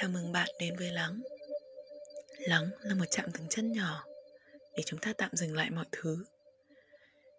[0.00, 1.22] Chào mừng bạn đến với Lắng.
[2.38, 4.04] Lắng là một chạm dừng chân nhỏ
[4.76, 6.24] Để chúng ta tạm dừng lại mọi thứ.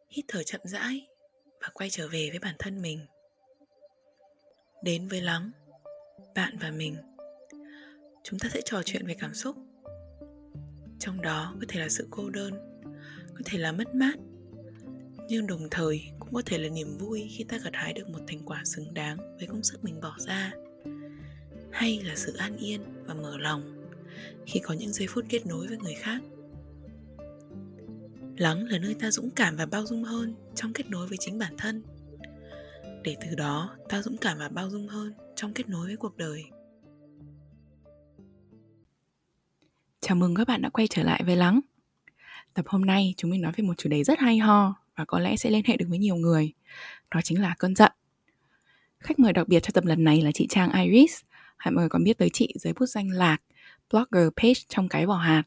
[0.10, 1.08] Hít thở chậm rãi
[1.62, 3.06] Và quay trở về với bản thân mình.
[4.84, 5.52] Đến với Lắng,
[6.36, 6.98] Bạn và mình.
[8.24, 9.56] Chúng ta sẽ trò chuyện về cảm xúc.
[11.00, 12.82] Trong đó có thể là sự cô đơn,
[13.36, 14.16] Có thể là mất mát,
[15.28, 18.20] Nhưng đồng thời cũng có thể là niềm vui Khi ta gặt hái được một
[18.28, 20.54] thành quả xứng đáng Với công sức mình bỏ ra
[21.72, 23.76] hay là sự an yên và mở lòng
[24.46, 26.22] khi có những giây phút kết nối với người khác?
[28.38, 31.38] Lắng là nơi ta dũng cảm và bao dung hơn trong kết nối với chính
[31.38, 31.84] bản thân.
[33.04, 36.18] Để từ đó, ta dũng cảm và bao dung hơn trong kết nối với cuộc
[36.18, 36.44] đời.
[40.02, 41.60] Chào mừng các bạn đã quay trở lại với lắng.
[42.54, 45.20] Tập hôm nay, chúng mình nói về một chủ đề rất hay ho và có
[45.20, 46.54] lẽ sẽ liên hệ được với nhiều người.
[47.12, 47.92] Đó chính là cơn giận.
[49.00, 51.22] Khách mời đặc biệt cho tập lần này là chị trang iris.
[51.60, 53.38] Hãy mọi người còn biết tới chị dưới bút danh Lạc,
[53.92, 55.44] blogger page trong cái vỏ hạt.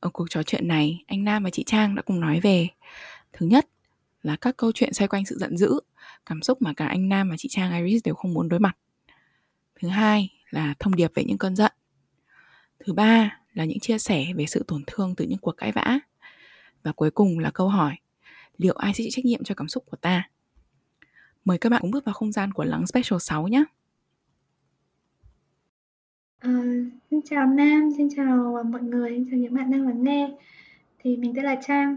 [0.00, 2.68] Ở cuộc trò chuyện này, anh Nam và chị Trang đã cùng nói về
[3.32, 3.66] Thứ nhất
[4.22, 5.80] là các câu chuyện xoay quanh sự giận dữ,
[6.26, 8.76] cảm xúc mà cả anh Nam và chị Trang Iris đều không muốn đối mặt.
[9.80, 11.72] Thứ hai là thông điệp về những cơn giận.
[12.78, 15.98] Thứ ba là những chia sẻ về sự tổn thương từ những cuộc cãi vã.
[16.82, 17.96] Và cuối cùng là câu hỏi,
[18.58, 20.30] liệu ai sẽ chịu trách nhiệm cho cảm xúc của ta?
[21.44, 23.64] Mời các bạn cũng bước vào không gian của Lắng Special 6 nhé.
[26.40, 26.50] Ờ,
[27.10, 30.36] xin chào Nam, xin chào, à, mọi người, xin chào những bạn đang lắng nghe.
[30.98, 31.96] Thì mình tên là Trang.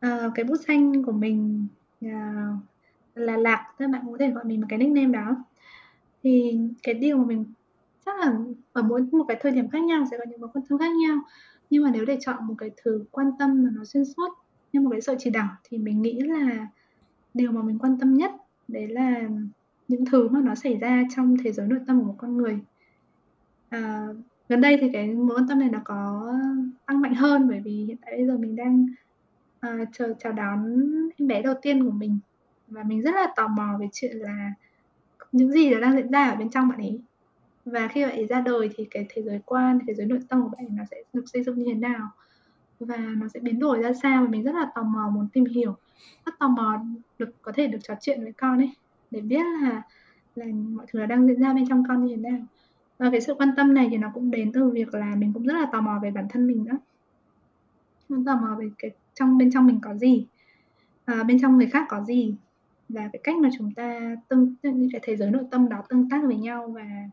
[0.00, 1.66] Ờ, cái bút xanh của mình,
[2.00, 2.46] à,
[3.14, 5.44] là Lạc, các bạn cũng có thể gọi mình bằng cái nickname đó.
[6.22, 7.44] Thì cái điều mà mình
[8.06, 8.34] chắc là
[8.72, 10.90] ở mỗi một cái thời điểm khác nhau sẽ có những mối quan tâm khác
[11.06, 11.18] nhau,
[11.70, 14.28] nhưng mà nếu để chọn một cái thứ quan tâm mà nó xuyên suốt
[14.72, 16.66] như một cái sợi chỉ đỏ thì mình nghĩ là
[17.34, 18.32] điều mà mình quan tâm nhất
[18.68, 19.28] đấy là
[19.88, 22.60] những thứ mà nó xảy ra trong thế giới nội tâm của một con người.
[23.70, 24.06] À,
[24.48, 26.28] gần đây thì cái mối quan tâm này nó có
[26.86, 28.86] tăng mạnh hơn bởi vì hiện tại bây giờ mình đang,
[29.60, 30.64] ờ, chờ chào đón
[31.18, 32.18] em bé đầu tiên của mình
[32.68, 34.52] và mình rất là tò mò về chuyện là
[35.32, 37.02] những gì nó đang diễn ra ở bên trong bạn ấy.
[37.64, 40.42] Và khi bạn ấy ra đời thì cái thế giới quan, thế giới nội tâm
[40.42, 42.10] của bạn ấy nó sẽ được xây dựng như thế nào
[42.80, 45.44] và nó sẽ biến đổi ra sao và mình rất là tò mò muốn tìm
[45.46, 45.76] hiểu,
[46.26, 46.78] rất tò mò
[47.18, 48.70] được có thể được trò chuyện với con ấy,
[49.10, 49.82] để biết là
[50.36, 52.40] là mọi thứ nó đang diễn ra bên trong con như thế nào.
[53.00, 55.46] Và cái sự quan tâm này thì nó cũng đến từ việc là mình cũng
[55.46, 56.78] rất là tò mò về bản thân mình nữa.
[58.08, 60.26] mình tò mò về cái trong bên trong mình có gì,
[61.04, 62.34] à, bên trong người khác có gì
[62.88, 66.08] và cái cách mà chúng ta tương như cái thế giới nội tâm đó tương
[66.08, 67.08] tác với nhau và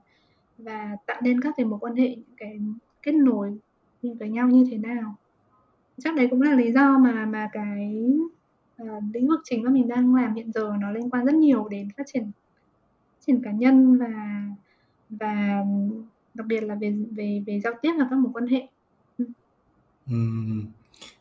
[0.57, 2.59] và tạo nên các cái mối quan hệ, những cái
[3.03, 3.57] kết nối
[4.03, 5.15] với nhau như thế nào.
[5.97, 8.09] Chắc đấy cũng là lý do mà mà cái,
[8.83, 11.67] uh, lĩnh vực chính mà mình đang làm hiện giờ nó liên quan rất nhiều
[11.67, 12.23] đến phát triển
[13.13, 14.43] phát triển cá nhân và
[15.09, 15.63] và
[16.33, 18.67] đặc biệt là về về về giao tiếp và các mối quan hệ.
[20.07, 20.65] Ừm.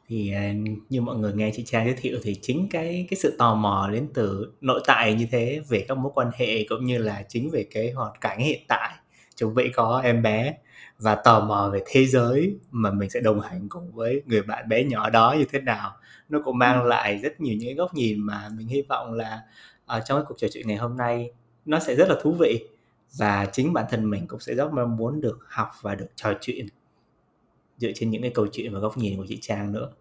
[0.08, 0.54] Thì, à,
[0.90, 3.88] như mọi người nghe chị Trang giới thiệu thì chính cái cái sự tò mò
[3.92, 7.50] đến từ nội tại như thế về các mối quan hệ cũng như là chính
[7.50, 8.90] về cái hoàn cảnh hiện tại,
[9.36, 10.54] chuẩn bị có em bé
[10.98, 14.68] và tò mò về thế giới mà mình sẽ đồng hành cùng với người bạn
[14.68, 15.92] bé nhỏ đó như thế nào.
[16.28, 19.42] Nó cũng mang lại rất nhiều những góc nhìn mà mình hy vọng là,
[19.86, 21.30] ở trong cái cuộc trò chuyện ngày hôm nay
[21.64, 22.68] nó sẽ rất là thú vị
[23.18, 26.32] và chính bản thân mình cũng sẽ rất mong muốn được học và được trò
[26.40, 26.66] chuyện
[27.78, 29.92] dựa trên những cái câu chuyện và góc nhìn của chị Trang nữa.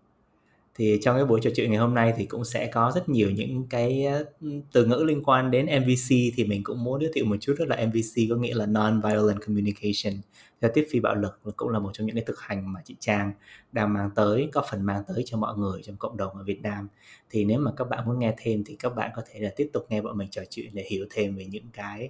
[0.77, 3.31] Thì trong cái buổi trò chuyện ngày hôm nay thì cũng sẽ có rất nhiều
[3.31, 4.05] những cái
[4.41, 7.55] ừ, từ ngữ liên quan đến MVC thì mình cũng muốn giới thiệu một chút,
[7.59, 10.21] đó là MVC có nghĩa là non-violent communication.
[10.61, 12.95] Giao tiếp phi bạo lực cũng là một trong những cái thực hành mà chị
[12.99, 13.33] Trang
[13.71, 16.61] đang mang tới, có phần mang tới cho mọi người trong cộng đồng ở Việt
[16.61, 16.87] Nam.
[17.29, 19.69] Thì nếu mà các bạn muốn nghe thêm thì các bạn có thể là tiếp
[19.73, 22.09] tục nghe bọn mình trò chuyện để hiểu thêm về những cái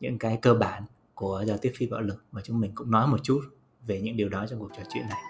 [0.00, 0.82] những cái cơ bản
[1.14, 3.40] của giao tiếp phi bạo lực và chúng mình cũng nói một chút
[3.86, 5.22] về những điều đó trong cuộc trò chuyện này.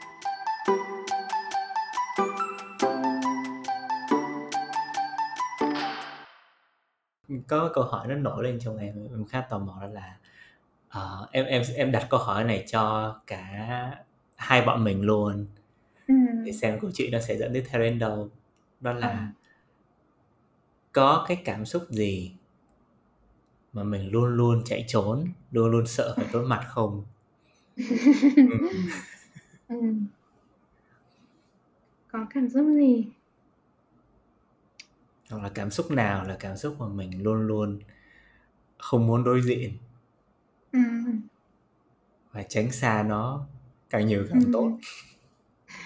[7.49, 10.17] Có câu hỏi nó nổi lên trong em em khá tò mò đó là
[10.98, 13.47] uh, em em em đặt câu hỏi này cho cả
[14.37, 15.47] hai bọn mình luôn
[16.09, 16.15] ừ.
[16.45, 18.31] để xem câu chuyện nó sẽ dẫn đến theo đến đâu
[18.81, 19.33] đó là à.
[20.92, 22.38] có cái cảm xúc gì
[23.78, 27.04] mà mình luôn luôn chạy trốn luôn luôn sợ phải đối mặt không
[29.69, 29.77] ừ.
[32.13, 33.04] có cảm xúc gì
[35.30, 37.78] hoặc là cảm xúc nào là cảm xúc mà mình luôn luôn
[38.78, 39.72] không muốn đối diện
[40.72, 40.80] ừ.
[42.33, 43.47] và tránh xa nó
[43.91, 44.51] càng nhiều càng ừ.
[44.53, 44.78] tốt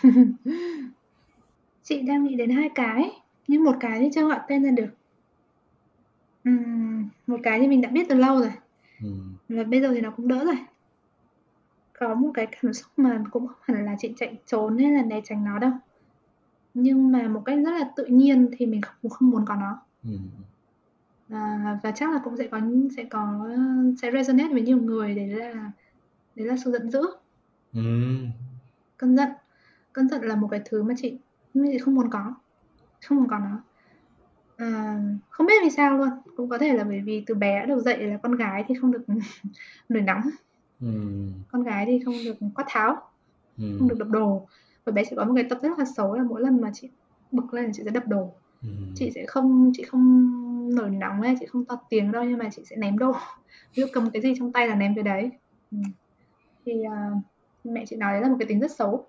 [1.83, 3.11] chị đang nghĩ đến hai cái
[3.49, 4.89] nhưng một cái thì chưa gọi tên ra được
[6.45, 8.53] Ừm, một cái thì mình đã biết từ lâu rồi.
[9.03, 9.37] Ừm.
[9.49, 10.57] Và bây giờ thì nó cũng đỡ rồi.
[12.09, 15.03] có một cái cảm xúc mà cũng không hẳn là chị chạy trốn hay là
[15.03, 15.71] né tránh nó đâu.
[16.75, 19.79] Nhưng mà một cách rất là tự nhiên thì mình không không muốn có nó.
[20.05, 20.31] Ừm.
[21.29, 22.61] À, và chắc là cũng sẽ có
[22.97, 23.49] sẽ có
[24.03, 25.73] sẽ resonate với nhiều người đấy là
[26.35, 27.03] đấy là sự giận dữ.
[27.75, 28.31] Ừm.
[28.97, 29.29] Cơn giận.
[29.93, 31.19] Cơn giận là một cái thứ mà chị
[31.55, 32.35] chị không muốn có.
[33.09, 33.59] Không muốn có nó.
[34.63, 35.01] À,
[35.31, 37.81] không biết vì sao luôn, cũng có thể là bởi vì từ bé đã được
[37.81, 39.03] dạy là con gái thì không được
[39.89, 40.23] nổi nóng.
[40.81, 41.33] Ừm.
[41.53, 42.95] Con gái thì không được quát tháo,
[43.57, 43.89] không Ừm.
[43.89, 44.49] được đập đồ.
[44.87, 46.91] Hồi bé chị có một cái tật rất là xấu là mỗi lần mà chị
[47.31, 48.33] bực lên chị sẽ đập đồ.
[48.63, 48.93] Ừm.
[48.95, 52.49] Chị sẽ không chị không nổi nóng hay chị không to tiếng đâu nhưng mà
[52.53, 53.13] chị sẽ ném đồ.
[53.77, 55.31] Ví dụ cầm cái gì trong tay là ném cái đấy.
[55.71, 55.83] Ừm.
[56.67, 57.11] Thì, à,
[57.65, 59.07] mẹ chị nói đấy là một cái tính rất xấu.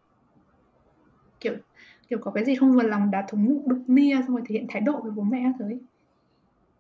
[2.13, 4.65] Kiểu có cái gì không vừa lòng đá thúng đục nia xong rồi thể hiện
[4.69, 5.75] thái độ với bố mẹ các thứ.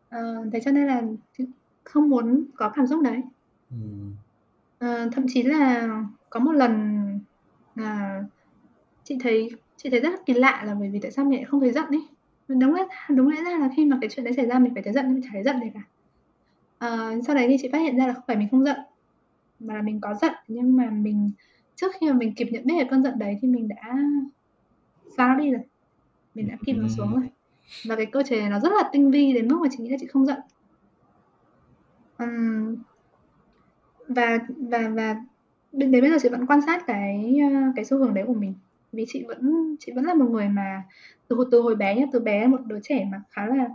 [0.09, 1.01] Ờ, thế cho nên là
[1.83, 3.21] không muốn có cảm xúc đấy.
[4.79, 5.89] Ờ, thậm chí là
[6.29, 6.99] có một lần
[7.75, 8.23] là
[9.03, 11.45] chị thấy chị thấy rất là kỳ lạ là bởi vì tại sao mình lại
[11.45, 12.01] không thấy giận ấy.
[12.47, 14.83] Đúng lẽ đúng lẽ ra là khi mà cái chuyện đấy xảy ra mình phải
[14.83, 15.81] thấy giận mình chả thấy giận gì cả.
[16.77, 18.77] Ờ, sau đấy thì chị phát hiện ra là không phải mình không giận,
[19.59, 21.31] mà là mình có giận nhưng mà mình
[21.75, 23.97] trước khi mà mình kịp nhận biết cái cơn giận đấy thì mình đã
[25.17, 25.61] xóa nó đi rồi.
[26.35, 27.21] Mình đã kìm nó xuống Ừm.
[27.21, 27.29] rồi.
[27.85, 29.89] Và cái cơ chế này nó rất là tinh vi đến mức mà chị nghĩ
[29.89, 30.39] là chị không giận.
[32.17, 32.75] Ừm.
[34.07, 35.15] Và và và
[35.71, 38.53] đến bây giờ chị vẫn quan sát cái, ơ, cái xu hướng đấy của mình.
[38.91, 40.83] Vì chị vẫn chị vẫn là một người mà
[41.27, 43.69] từ từ hồi bé nhá, từ bé một đứa trẻ mà khá là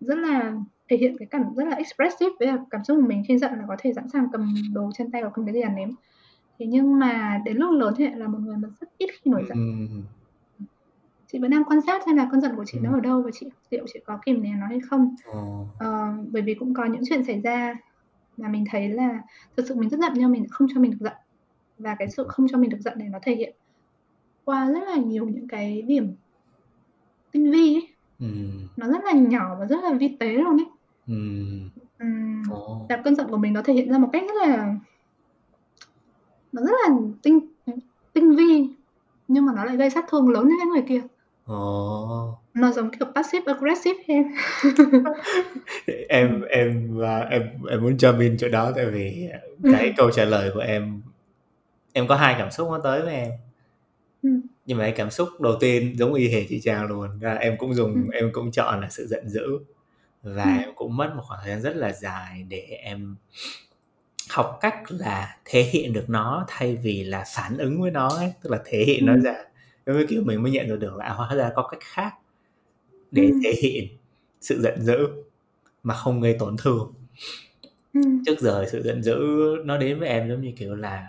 [0.00, 0.54] rất là
[0.88, 3.22] thể hiện cái cảm rất là expressive với cả cảm xúc của mình.
[3.28, 5.62] Khi giận là có thể sẵn sàng cầm đồ trên tay hoặc cầm cái gì
[5.62, 5.90] là ném.
[6.58, 9.44] Thế nhưng mà đến lúc lớn thì là một người mà rất ít khi nổi
[9.48, 9.58] giận.
[11.32, 12.98] Chị vẫn đang quan sát xem là cơn giận của chị nó Ừm.
[12.98, 15.14] ở đâu và chị liệu chị có kìm nén nó hay không.
[15.24, 15.66] Ồ.
[15.78, 17.74] Ờ, bởi vì cũng có những chuyện xảy ra
[18.36, 19.20] mà mình thấy là
[19.56, 21.12] thực sự mình rất giận nhưng mình không cho mình được giận.
[21.78, 23.56] Và cái sự không cho mình được giận này nó thể hiện
[24.44, 26.14] qua rất là nhiều những cái điểm
[27.32, 27.88] tinh vi ấy.
[28.18, 28.68] Ừm.
[28.76, 30.66] Nó rất là nhỏ và rất là vi tế luôn ấy.
[31.98, 32.86] Ừm, Ồ.
[32.88, 34.74] và cơn giận của mình nó thể hiện ra một cách rất là
[36.52, 37.40] nó rất là tinh
[38.12, 38.68] tinh vi,
[39.28, 41.06] nhưng mà nó lại gây sát thương lớn đến cái người kia.
[41.46, 42.38] Ồ.
[42.54, 43.98] Nó giống kiểu passive aggressive.
[46.08, 46.42] Em Ừm.
[46.48, 49.28] em, à, em em muốn jump in chỗ đó tại vì,
[49.72, 51.02] cái câu trả lời của em
[51.92, 53.30] em có hai cảm xúc nó tới với em.
[54.22, 54.40] Ừm.
[54.66, 57.56] Nhưng mà cái cảm xúc đầu tiên giống y hệt chị Trang luôn, là em
[57.58, 59.58] cũng dùng em cũng chọn là sự giận dữ.
[60.22, 63.16] Và em cũng mất một khoảng thời gian rất là dài để em
[64.30, 68.32] học cách là thể hiện được nó thay vì là phản ứng với nó ấy,
[68.42, 69.34] tức là thể hiện nó ra.
[69.86, 72.10] Giống như kiểu mình mới nhận ra được là, à, hóa ra có cách khác
[73.12, 73.40] để Ừm.
[73.44, 73.88] thể hiện
[74.40, 75.08] sự giận dữ
[75.84, 76.94] mà không gây tổn thương.
[77.94, 78.24] Ừm.
[78.26, 79.18] Trước giờ sự giận dữ
[79.64, 81.08] nó đến với em giống như kiểu là,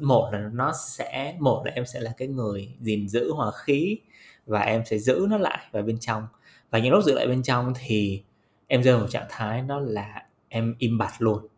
[0.00, 3.98] một là nó sẽ một là em sẽ là cái người gìn giữ hòa khí
[4.46, 6.26] và em sẽ giữ nó lại vào bên trong.
[6.70, 8.22] Và những lúc giữ lại bên trong thì
[8.68, 11.48] em rơi vào một trạng thái đó là em im bặt luôn.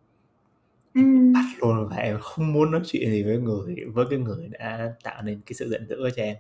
[0.95, 1.33] Ừm.
[1.33, 4.93] bặt luôn và em không muốn nói chuyện gì với người với cái người đã
[5.05, 6.37] tạo nên cái sự giận dữ cho em.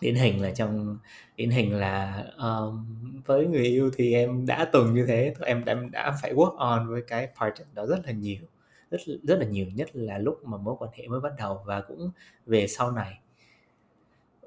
[0.00, 0.98] Điển hình là trong
[1.36, 2.86] điển hình là, um,
[3.26, 6.88] với người yêu thì em đã từng như thế, em em đã phải work on
[6.88, 8.40] với cái part đó rất là nhiều,
[8.90, 11.80] rất rất là nhiều, nhất là lúc mà mối quan hệ mới bắt đầu và
[11.80, 12.10] cũng
[12.46, 13.18] về sau này.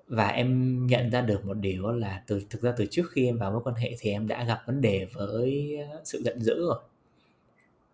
[0.07, 3.37] Và em nhận ra được một điều là từ thực ra từ trước khi em
[3.37, 6.67] vào mối quan hệ thì em đã gặp vấn đề với, uh, sự giận dữ
[6.67, 6.79] rồi.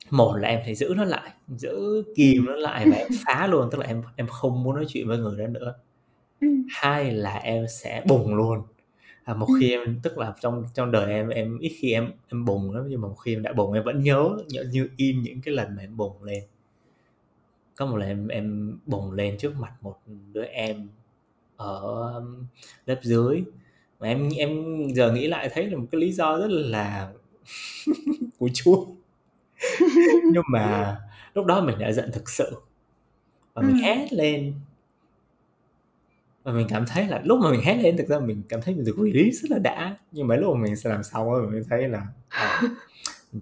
[0.10, 3.70] Một là em phải giữ nó lại, giữ kìm nó lại và em phá luôn,
[3.72, 5.76] tức là em em không muốn nói chuyện với người đó nữa.
[6.42, 6.64] Ừm.
[6.70, 8.64] Hai là em sẽ bùng luôn.
[9.24, 9.56] À, một Ừm.
[9.60, 12.86] khi em tức là trong trong đời em em ít khi em em bùng lắm,
[12.90, 15.54] nhưng mà một khi em đã bùng em vẫn nhớ nhớ như in những cái
[15.54, 16.44] lần mà em bùng lên.
[17.76, 19.96] Có một lần em em bùng lên trước mặt một
[20.34, 20.90] đứa em
[21.58, 21.82] ở,
[22.16, 22.46] ưm,
[22.86, 23.44] lớp dưới,
[24.00, 24.64] mà em em
[24.96, 27.14] giờ nghĩ lại thấy là một cái lý do rất là
[28.40, 28.86] củ chuối.
[30.34, 30.98] Nhưng mà
[31.34, 32.52] lúc đó mình đã giận thực sự
[33.54, 33.84] và mình Ừm.
[33.84, 34.54] hét lên.
[36.46, 38.76] Và mình cảm thấy là lúc mà mình hét lên thực ra mình cảm thấy
[38.76, 41.40] mình được release rất là đã, nhưng mà lúc mà mình s làm xong á
[41.52, 42.48] mình thấy là, ờ,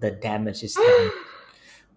[0.02, 1.08] the damage is done.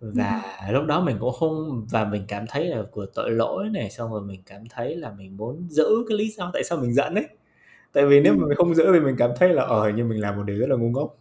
[0.02, 0.76] Và Ừm.
[0.76, 4.12] lúc đó mình cũng không và mình cảm thấy là vừa tội lỗi này, xong
[4.14, 7.16] rồi mình cảm thấy là mình muốn giữ cái lý do tại sao mình giận
[7.16, 7.28] ấy.
[7.94, 8.50] Tại vì nếu mà Ừm.
[8.50, 10.68] mình không giữ thì mình cảm thấy là, ờ, như mình làm một điều rất
[10.70, 11.18] là ngu ngốc.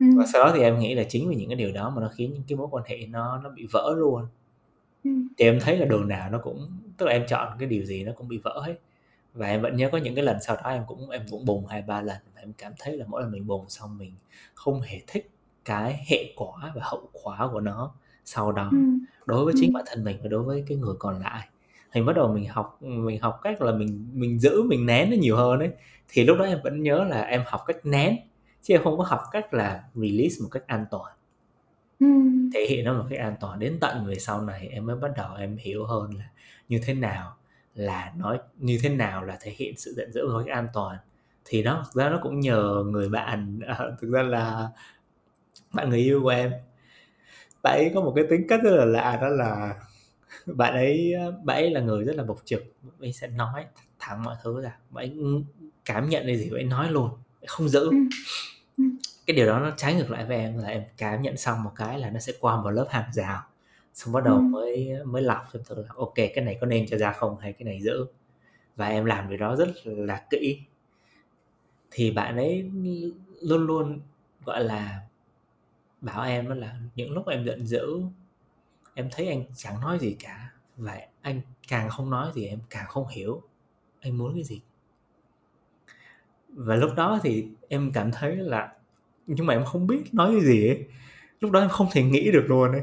[0.00, 0.26] Và Ừm.
[0.34, 2.32] sau đó thì em nghĩ là chính vì những cái điều đó mà nó khiến
[2.34, 4.26] những cái mối quan hệ nó nó bị vỡ luôn.
[5.04, 5.28] Ừm.
[5.38, 8.04] Thì em thấy là đồ nào nó cũng tức là em chọn cái điều gì
[8.04, 8.74] nó cũng bị vỡ hết.
[9.34, 11.66] Và em vẫn nhớ có những cái lần sau đó em cũng em cũng bùng
[11.66, 14.14] 2, 3 lần và em cảm thấy là mỗi lần mình bùng xong mình
[14.54, 15.30] không hề thích
[15.64, 17.94] cái hệ quả và hậu quả của nó
[18.24, 18.76] sau đó ừ.
[19.26, 19.58] đối với Ừ.
[19.60, 21.48] chính bản thân mình và đối với cái người còn lại
[21.92, 25.16] thì bắt đầu mình học mình học cách là mình mình giữ mình nén nó
[25.16, 25.70] nhiều hơn ấy
[26.08, 28.16] thì lúc đó em vẫn nhớ là em học cách nén
[28.62, 31.12] chứ em không có học cách là release một cách an toàn
[32.00, 32.06] Ừ.
[32.54, 35.10] thể hiện nó một cách an toàn đến tận về sau này em mới bắt
[35.16, 36.30] đầu em hiểu hơn là
[36.68, 37.36] như thế nào
[37.74, 40.98] là nói như thế nào là thể hiện sự giận dữ một cách an toàn.
[41.44, 44.68] Thì nó thực ra nó cũng nhờ người bạn à, thực ra là
[45.72, 46.52] bạn người yêu của em.
[47.62, 49.74] Bạn ấy có một cái tính cách rất là lạ đó là
[50.46, 52.62] bạn ấy bạn ấy là người rất là bộc trực.
[52.82, 53.66] Bạn ấy sẽ nói
[53.98, 54.76] thẳng mọi thứ ra.
[54.90, 55.44] Bạn ấy
[55.84, 57.10] cảm nhận cái gì bạn ấy nói luôn
[57.46, 57.90] không giữ.
[57.90, 57.96] Ừ.
[58.78, 58.84] Ừ.
[59.26, 61.72] cái điều đó nó trái ngược lại với em là em cảm nhận xong một
[61.76, 63.42] cái là nó sẽ qua một lớp hàng rào
[64.00, 64.40] xong bắt đầu Ừ.
[64.40, 67.52] mới mới lọc xem thử là ok cái này có nên cho ra không hay
[67.52, 68.06] cái này giữ
[68.76, 70.60] và em làm việc đó rất là kỹ.
[71.90, 72.70] Thì bạn ấy
[73.42, 74.00] luôn luôn
[74.44, 75.00] gọi là
[76.00, 78.02] bảo em là những lúc em giận dữ
[78.94, 82.86] em thấy anh chẳng nói gì cả và anh càng không nói thì em càng
[82.88, 83.42] không hiểu
[84.00, 84.60] anh muốn cái gì.
[86.48, 88.72] Và lúc đó thì em cảm thấy là
[89.26, 90.84] nhưng mà em không biết nói cái gì ấy.
[91.40, 92.82] Lúc đó em không thể nghĩ được luôn ấy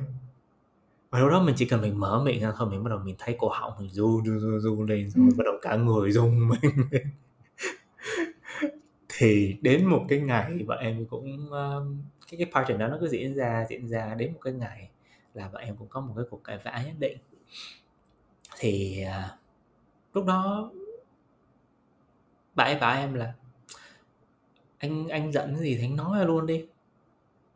[1.10, 3.16] và lúc đó mình chỉ cần mình mở miệng ra thôi mình bắt đầu mình
[3.20, 5.34] thấy cổ họng mình run run run, run lên rồi Ừ.
[5.38, 6.72] bắt đầu cả người rung mình.
[9.10, 13.08] Thì đến một cái ngày bọn em cũng um, cái cái pattern đó nó cứ
[13.10, 14.90] diễn ra diễn ra đến một cái ngày
[15.34, 17.18] là bọn em cũng có một cái cuộc cãi vã nhất định.
[18.60, 19.38] Thì à,
[20.14, 20.72] lúc đó
[22.56, 23.34] bạn ấy bảo em là
[24.78, 26.66] anh anh giận gì thì anh nói ra luôn đi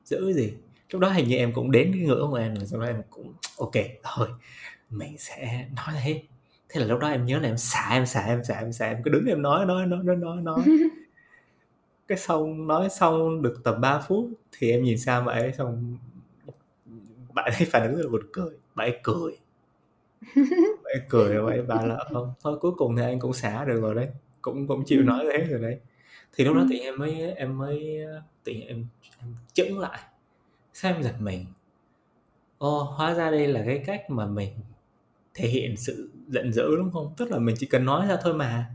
[0.06, 0.54] giữ gì
[0.92, 3.02] lúc đó hình như em cũng đến cái ngưỡng của em rồi sau đó em
[3.10, 3.72] cũng ok
[4.04, 4.28] thôi
[4.90, 6.24] mình sẽ nói thế
[6.70, 8.88] thế là lúc đó em nhớ là em xả em xả em xả em xả
[8.88, 10.64] em cứ đứng em nói nói nói nói nói nói.
[12.08, 15.98] Cái xong nói xong được tầm 3 phút thì em nhìn sang bạn ấy xong
[17.34, 18.52] bạn ấy phản ứng rất là buồn cười.
[18.76, 19.38] Bạn ấy cười.
[20.84, 23.34] Bạn ấy cười và bạn ấy bảo là không thôi cuối cùng thì anh cũng
[23.34, 24.08] xả được rồi đấy
[24.42, 25.04] cũng cũng chịu Ừ.
[25.04, 25.80] nói thế rồi đấy.
[26.34, 26.68] Thì lúc đó Ừ.
[26.72, 27.98] thì em mới em mới
[28.44, 28.86] tự nhiên em,
[29.20, 30.00] em chững lại
[30.82, 31.46] sao em giật mình
[32.58, 34.50] ô hóa ra đây là cái cách mà mình
[35.34, 38.34] thể hiện sự giận dữ đúng không tức là mình chỉ cần nói ra thôi
[38.34, 38.66] mà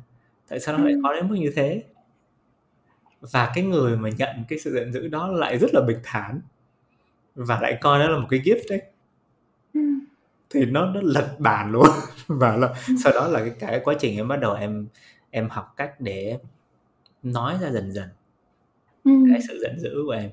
[0.48, 1.00] tại sao nó lại Ừ.
[1.02, 1.82] khó đến mức như thế
[3.20, 6.40] và cái người mà nhận cái sự giận dữ đó lại rất là bình thản
[7.34, 8.82] và lại coi nó là một cái gift đấy
[9.74, 9.80] Ừ.
[10.50, 11.86] thì nó nó lật bàn luôn
[12.26, 12.94] và là Ừ.
[13.04, 14.86] sau đó là cái cái quá trình em bắt đầu em
[15.30, 16.38] em học cách để
[17.22, 18.08] nói ra dần dần
[19.04, 19.10] Ừ.
[19.32, 20.30] cái sự giận dữ của em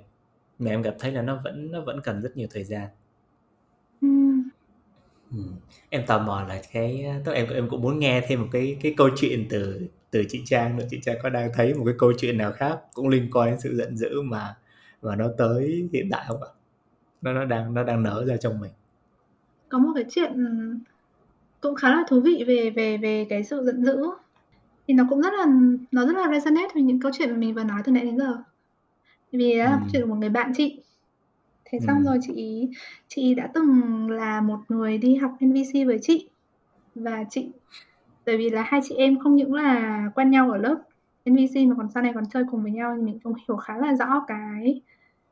[0.59, 2.87] mà em cảm thấy là nó vẫn nó vẫn cần rất nhiều thời gian
[4.01, 4.07] Ừ.
[5.31, 5.37] ừ.
[5.89, 8.77] em tò mò là cái tức là em em cũng muốn nghe thêm một cái
[8.81, 9.81] cái câu chuyện từ
[10.11, 12.79] từ chị Trang nữa chị Trang có đang thấy một cái câu chuyện nào khác
[12.93, 14.55] cũng liên quan đến sự giận dữ mà
[15.01, 16.49] mà nó tới hiện tại không ạ
[17.21, 18.71] nó nó đang nó đang nở ra trong mình
[19.69, 20.33] Có một cái chuyện
[21.61, 23.97] cũng khá là thú vị về về về cái sự giận dữ.
[24.87, 25.45] Thì nó cũng rất là
[25.91, 28.17] nó rất là resonate với những câu chuyện mà mình vừa nói từ nãy đến
[28.17, 28.43] giờ.
[29.33, 29.87] Vì đó là ừ.
[29.93, 30.83] chuyện của một người bạn chị.
[31.65, 31.85] Thế Ừ.
[31.87, 32.61] xong rồi chị
[33.07, 36.29] chị đã từng là một người đi học NVC với chị.
[36.95, 37.53] Và chị
[38.25, 40.77] bởi vì là hai chị em không những là quen nhau ở lớp
[41.25, 43.77] NVC mà còn sau này còn chơi cùng với nhau thì mình cũng hiểu khá
[43.77, 44.81] là rõ cái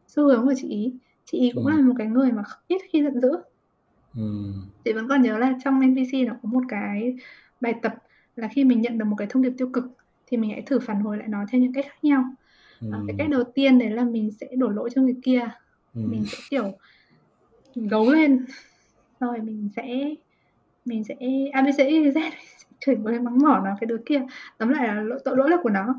[0.08, 1.00] xu hướng của chị ý.
[1.26, 1.72] Chị ý cũng Ừ.
[1.78, 3.32] là một cái người mà ít khi giận dữ.
[4.16, 4.22] Ừ.
[4.84, 7.16] Chị vẫn còn nhớ là trong NVC nó có một cái
[7.60, 7.94] bài tập
[8.36, 9.84] là khi mình nhận được một cái thông điệp tiêu cực
[10.26, 12.24] thì mình hãy thử phản hồi lại nó theo những cách khác nhau.
[12.82, 12.88] Ừ.
[13.08, 15.42] Cái cách đầu tiên đấy là mình sẽ đổ lỗi cho người kia.
[15.96, 16.02] Ừ.
[16.10, 16.72] Mình sẽ kiểu
[17.76, 18.46] gấu lên.
[19.20, 20.16] Rồi mình sẽ
[20.86, 21.16] mình sẽ
[21.54, 22.32] ABC Z
[22.80, 24.22] chửi bới mắng mỏ nó cái đứa kia.
[24.58, 25.96] Tóm lại là lỗi tội lỗi là của nó.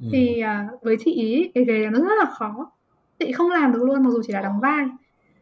[0.00, 0.06] Ừ.
[0.12, 2.72] Thì à, với chị ý cái nghề nó rất là khó.
[3.18, 4.84] Chị không làm được luôn mặc dù chỉ là đóng vai.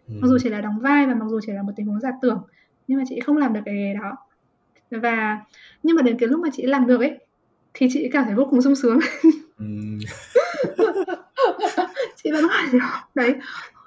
[0.08, 0.14] Ừ.
[0.20, 2.10] Mặc dù chỉ là đóng vai và mặc dù chỉ là một tình huống giả
[2.22, 2.42] tưởng
[2.88, 4.16] nhưng mà chị không làm được cái nghề đó.
[4.90, 5.40] Và
[5.82, 7.18] nhưng mà đến cái lúc mà chị làm được ấy
[7.74, 8.98] thì chị cảm thấy vô cùng sung sướng.
[9.58, 9.66] Ừ.
[12.16, 12.80] chị vẫn phải hiểu
[13.14, 13.34] đấy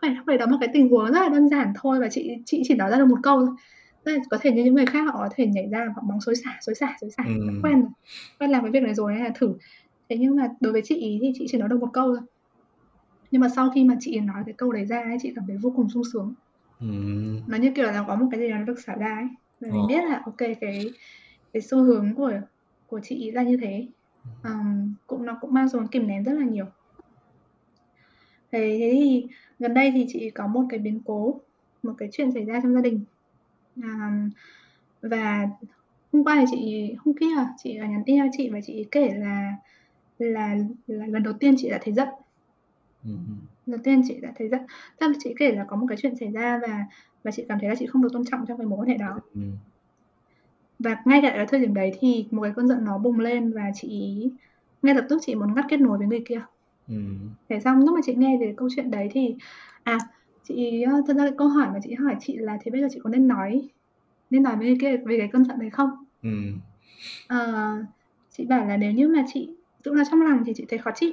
[0.01, 2.61] phải phải đó một cái tình huống rất là đơn giản thôi và chị chị
[2.67, 3.55] chỉ nói ra được một câu thôi.
[4.03, 6.21] Tức là có thể như những người khác họ có thể nhảy ra họ mắng
[6.21, 7.23] xối xả xối xả xối xả.
[7.25, 7.47] Ừ.
[7.47, 7.89] đã quen rồi.
[8.39, 9.53] Quen làm cái việc này rồi hay là thử.
[10.09, 12.25] Thế nhưng mà đối với chị ý thì chị chỉ nói được một câu thôi.
[13.31, 15.57] Nhưng mà sau khi mà chị nói cái câu đấy ra ấy, chị cảm thấy
[15.61, 16.33] vô cùng sung sướng.
[16.79, 16.87] Ừ.
[17.47, 19.27] nó như kiểu là có một cái gì đó nó được xả ra ấy.
[19.61, 19.87] Và mình Ồ.
[19.87, 20.89] biết là ok cái
[21.53, 22.31] cái xu hướng của
[22.85, 23.87] của chị ý ra như thế
[24.43, 26.65] Ờm, cũng nó cũng mang xuống kìm nén rất là nhiều.
[28.51, 29.27] Thế, thế thì
[29.59, 31.41] gần đây thì chị có một cái biến cố
[31.83, 33.05] một cái chuyện xảy ra trong gia đình.
[33.83, 34.11] À,
[35.01, 35.47] và
[36.13, 39.53] hôm qua thì chị hôm kia chị nhắn tin cho chị và chị kể là
[40.17, 40.55] là
[40.87, 42.07] là lần đầu tiên chị đã thấy giận.
[43.03, 43.11] Ừ.
[43.65, 44.61] đầu tiên chị đã thấy rất
[44.99, 46.85] tức là chị kể là có một cái chuyện xảy ra và
[47.23, 48.97] và chị cảm thấy là chị không được tôn trọng trong cái mối quan hệ
[48.97, 49.19] đó.
[49.33, 49.51] Ừm.
[50.79, 53.53] Và ngay cả ở thời điểm đấy thì một cái cơn giận nó bùng lên
[53.53, 54.17] và chị
[54.81, 56.41] ngay lập tức chị muốn ngắt kết nối với người kia
[56.87, 57.29] Ừm.
[57.49, 59.35] thế xong lúc mà chị nghe về câu chuyện đấy thì
[59.83, 59.97] à
[60.43, 62.87] chị ờ, thật ra cái câu hỏi mà chị hỏi chị là thế bây giờ
[62.91, 63.69] chị có nên nói
[64.29, 65.89] nên nói với người kia về cái cơn giận đấy không
[66.23, 66.59] Ừm.
[67.27, 67.73] Ờ,
[68.29, 69.49] chị bảo là nếu như mà chị
[69.85, 71.11] giữ nó trong lòng thì chị thấy khó chịu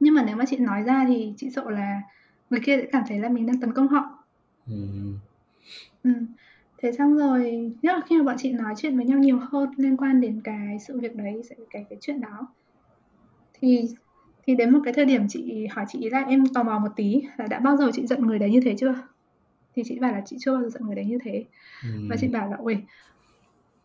[0.00, 2.02] nhưng mà nếu mà chị nói ra thì chị sợ là
[2.50, 4.24] người kia sẽ cảm thấy là mình đang tấn công họ
[4.66, 5.18] Ừm.
[6.02, 6.10] ừ.
[6.84, 9.68] Thế xong rồi nhất là khi mà bọn chị nói chuyện với nhau nhiều hơn
[9.76, 12.48] liên quan đến cái sự việc đấy sẽ cái cái chuyện đó
[13.52, 13.84] thì
[14.46, 17.22] thì đến một cái thời điểm chị hỏi chị là em tò mò một tí
[17.38, 18.94] là đã bao giờ chị giận người đấy như thế chưa
[19.76, 21.44] thì chị bảo là chị chưa bao giờ giận người đấy như thế
[22.10, 22.76] và chị bảo là ui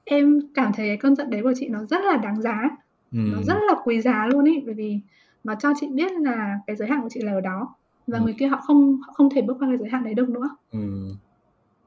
[0.06, 2.70] em cảm thấy cái cơn giận đấy của chị nó rất là đáng giá
[3.14, 3.44] nó Ừm.
[3.44, 5.00] rất là quý giá luôn ý bởi vì
[5.44, 7.76] nó cho chị biết là cái giới hạn của chị là ở đó
[8.08, 8.26] và Ừm.
[8.26, 10.50] người kia họ không họ không thể bước qua cái giới hạn đấy được nữa
[10.72, 11.16] Ừm.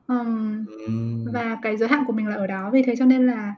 [0.07, 1.25] Ừm, Ừm.
[1.33, 3.55] và cái giới hạn của mình là ở đó vì thế cho nên là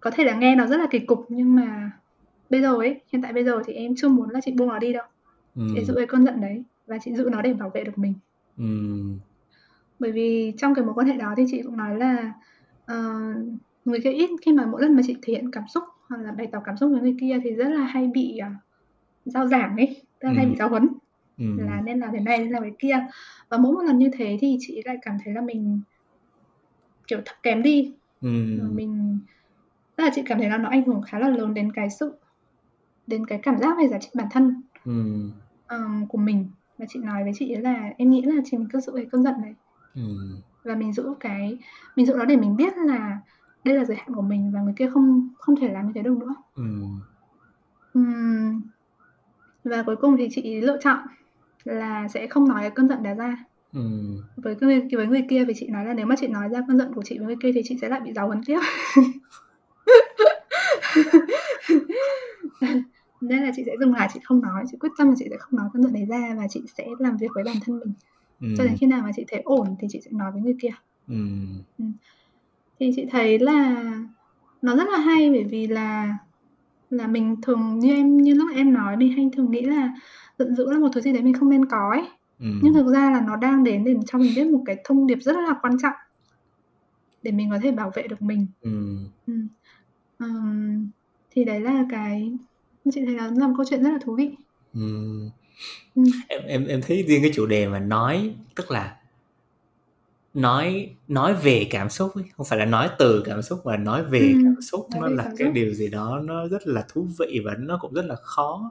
[0.00, 1.90] có thể là nghe nó rất là kỳ cục nhưng mà
[2.50, 4.78] bây giờ ấy hiện tại bây giờ thì em chưa muốn là chị buông nó
[4.78, 5.04] đi đâu
[5.74, 5.96] chị giữ Ừm.
[5.96, 8.14] cái cơn giận đấy và chị giữ nó để bảo vệ được mình
[8.56, 9.18] Ừm.
[9.98, 12.32] bởi vì trong cái mối quan hệ đó thì chị cũng nói là
[12.86, 13.20] ờ,
[13.84, 16.32] người kia ít khi mà mỗi lần mà chị thể hiện cảm xúc hoặc là
[16.32, 18.52] bày tỏ cảm xúc với người kia thì rất là hay bị uh,
[19.24, 20.58] giao giảng ấy tức là hay bị Ừm.
[20.58, 20.88] giáo huấn
[21.38, 21.56] Ừm.
[21.58, 23.06] là nên làm thế này nên làm cái kia
[23.50, 25.80] và mỗi một lần như thế thì chị lại cảm thấy là mình
[27.06, 28.76] kiểu thấp kém đi Ừm.
[28.76, 29.18] mình
[29.96, 32.18] tức là chị cảm thấy là nó ảnh hưởng khá là lớn đến cái sự
[33.06, 35.32] đến cái cảm giác về giá trị bản thân Ừm.
[35.66, 38.68] ờm, của mình và chị nói với chị ấy là em nghĩ là chị mình
[38.72, 39.54] cứ giữ cái cơn giận này
[39.94, 40.40] Ừm.
[40.64, 41.58] và mình giữ cái
[41.96, 43.18] mình giữ nó để mình biết là
[43.64, 46.02] đây là giới hạn của mình và người kia không không thể làm như thế
[46.02, 47.00] được nữa Ừm.
[47.94, 48.62] Ừm,
[49.64, 50.98] và cuối cùng thì chị lựa chọn
[51.68, 53.44] là sẽ không nói cái cơn giận đó ra.
[53.72, 54.22] Ừm.
[54.36, 56.78] với người với người kia vì chị nói là nếu mà chị nói ra cơn
[56.78, 58.58] giận của chị với người kia thì chị sẽ lại bị giáo huấn tiếp.
[63.20, 65.36] Nên là chị sẽ dừng lại chị không nói chị quyết tâm là chị sẽ
[65.38, 67.92] không nói cơn giận đấy ra và chị sẽ làm việc với bản thân mình.
[68.58, 70.72] Cho đến khi nào mà chị thấy ổn thì chị sẽ nói với người kia.
[71.08, 71.62] Ừm.
[72.80, 73.84] thì chị thấy là
[74.62, 76.18] nó rất là hay bởi vì là
[76.90, 79.92] là mình thường như em như lúc em nói mình hay thường nghĩ là
[80.38, 82.04] giận dữ là một thứ gì đấy mình không nên có ấy
[82.60, 82.84] nhưng Ừm.
[82.84, 85.36] thực ra là nó đang đến để cho mình biết một cái thông điệp rất
[85.36, 85.92] là quan trọng
[87.22, 89.08] để mình có thể bảo vệ được mình Ừm.
[89.26, 89.48] Ừm.
[90.18, 90.90] Ờm,
[91.30, 92.38] thì đấy là cái
[92.92, 94.30] chị thấy là là một câu chuyện rất là thú vị
[94.74, 95.30] Ừm.
[95.94, 96.04] Ừm.
[96.28, 98.96] Em em em thấy riêng cái chủ đề mà nói tức là
[100.40, 104.04] nói nói về cảm xúc ấy, không phải là nói từ cảm xúc mà nói
[104.04, 105.54] về Ừm, cảm xúc nó là cái xúc.
[105.54, 108.70] điều gì đó nó rất là thú vị và nó cũng rất là khó.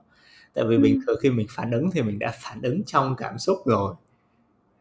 [0.53, 0.84] Tại vì Ừm.
[0.84, 3.95] bình thường khi mình phản ứng thì mình đã phản ứng trong cảm xúc rồi.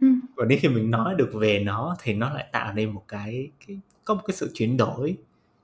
[0.00, 0.20] Ừm.
[0.36, 3.50] Và đến khi mình nói được về nó thì nó lại tạo nên một cái
[3.66, 5.16] cái có một cái sự chuyển đổi.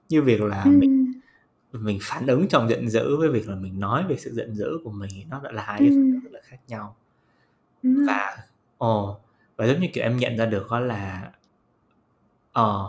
[0.08, 1.12] Như việc là mình
[1.72, 1.84] Ừm.
[1.84, 4.78] mình phản ứng trong giận dữ với việc là mình nói về sự giận dữ
[4.84, 6.96] của mình nó lại là hai cái ứng rất là khác nhau.
[7.82, 8.04] Rồi.
[8.08, 8.36] Và
[8.78, 9.20] ồ,
[9.56, 11.32] và giống như kiểu em nhận ra được đó là
[12.52, 12.88] ờ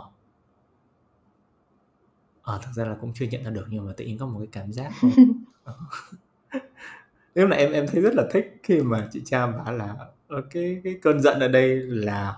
[2.42, 4.38] Ờ, thực ra là cũng chưa nhận ra được nhưng mà tự nhiên có một
[4.38, 4.92] cái cảm giác
[5.64, 5.74] ờ.
[7.34, 9.94] Tức là em em thấy rất là thích khi mà chị Trang bảo là
[10.28, 12.36] ờ, cái cái cơn giận ở đây là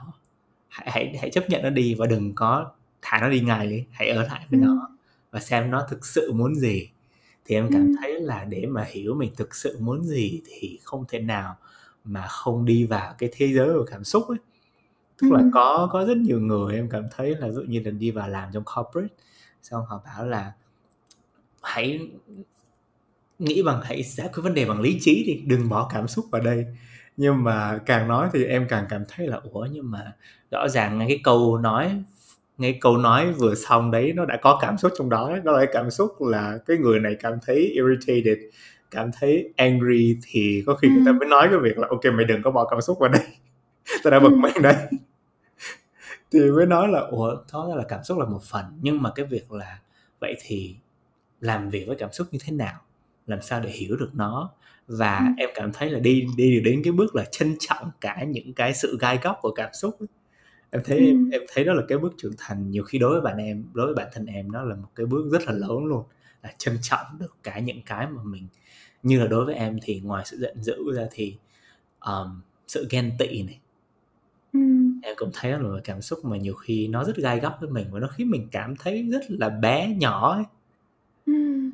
[0.68, 2.70] hãy hãy hãy chấp nhận nó đi và đừng có
[3.02, 4.66] thả nó đi ngay đi, hãy ở lại với Ừm.
[4.68, 4.88] nó
[5.30, 6.90] và xem nó thực sự muốn gì.
[7.44, 7.96] Thì em cảm Ừm.
[8.02, 11.56] thấy là để mà hiểu mình thực sự muốn gì thì không thể nào
[12.06, 14.38] mà không đi vào cái thế giới của cảm xúc ấy.
[15.22, 15.50] Tức là Ừm.
[15.54, 18.48] có có rất nhiều người em cảm thấy là dụ như là đi vào làm
[18.52, 19.14] trong corporate
[19.62, 20.52] xong họ bảo là
[21.62, 22.10] hãy
[23.38, 26.24] nghĩ bằng hãy giải quyết vấn đề bằng lý trí đi, đừng bỏ cảm xúc
[26.30, 26.66] vào đây.
[27.16, 30.12] Nhưng mà càng nói thì em càng cảm thấy là ủa nhưng mà
[30.50, 32.02] rõ ràng ngay cái câu nói
[32.58, 35.36] ngay câu nói vừa xong đấy nó đã có cảm xúc trong đó.
[35.44, 38.38] Nó là cái cảm xúc là cái người này cảm thấy irritated,
[38.90, 41.18] cảm thấy angry thì có khi người ta Ừm.
[41.18, 43.22] mới nói cái việc là ok mày đừng có bỏ cảm xúc vào đây.
[44.04, 44.40] Tao đã bực Ừm.
[44.42, 44.76] mày đấy.
[46.32, 49.26] Thì mới nói là ủa đó là cảm xúc là một phần nhưng mà cái
[49.26, 49.78] việc là
[50.20, 50.76] vậy thì
[51.40, 52.80] làm việc với cảm xúc như thế nào?
[53.26, 54.50] Làm sao để hiểu được nó?
[54.88, 55.34] Và Ừm.
[55.38, 58.74] em cảm thấy là đi đi đến cái bước là trân trọng cả những cái
[58.74, 59.96] sự gai góc của cảm xúc.
[60.70, 61.30] Em thấy em Ừm.
[61.30, 63.86] em thấy đó là cái bước trưởng thành nhiều khi đối với bạn em, đối
[63.86, 66.04] với bản thân em nó là một cái bước rất là lớn luôn.
[66.46, 68.48] Là trân trọng được cả những cái mà mình
[69.02, 71.36] như là đối với em thì ngoài sự giận dữ ra thì
[71.98, 73.60] ờm, sự ghen tị này.
[74.52, 75.00] Ừm.
[75.02, 77.70] Em cũng thấy là một cảm xúc mà nhiều khi nó rất gai góc với
[77.70, 80.44] mình và nó khiến mình cảm thấy rất là bé nhỏ ấy.
[81.26, 81.70] Ừm.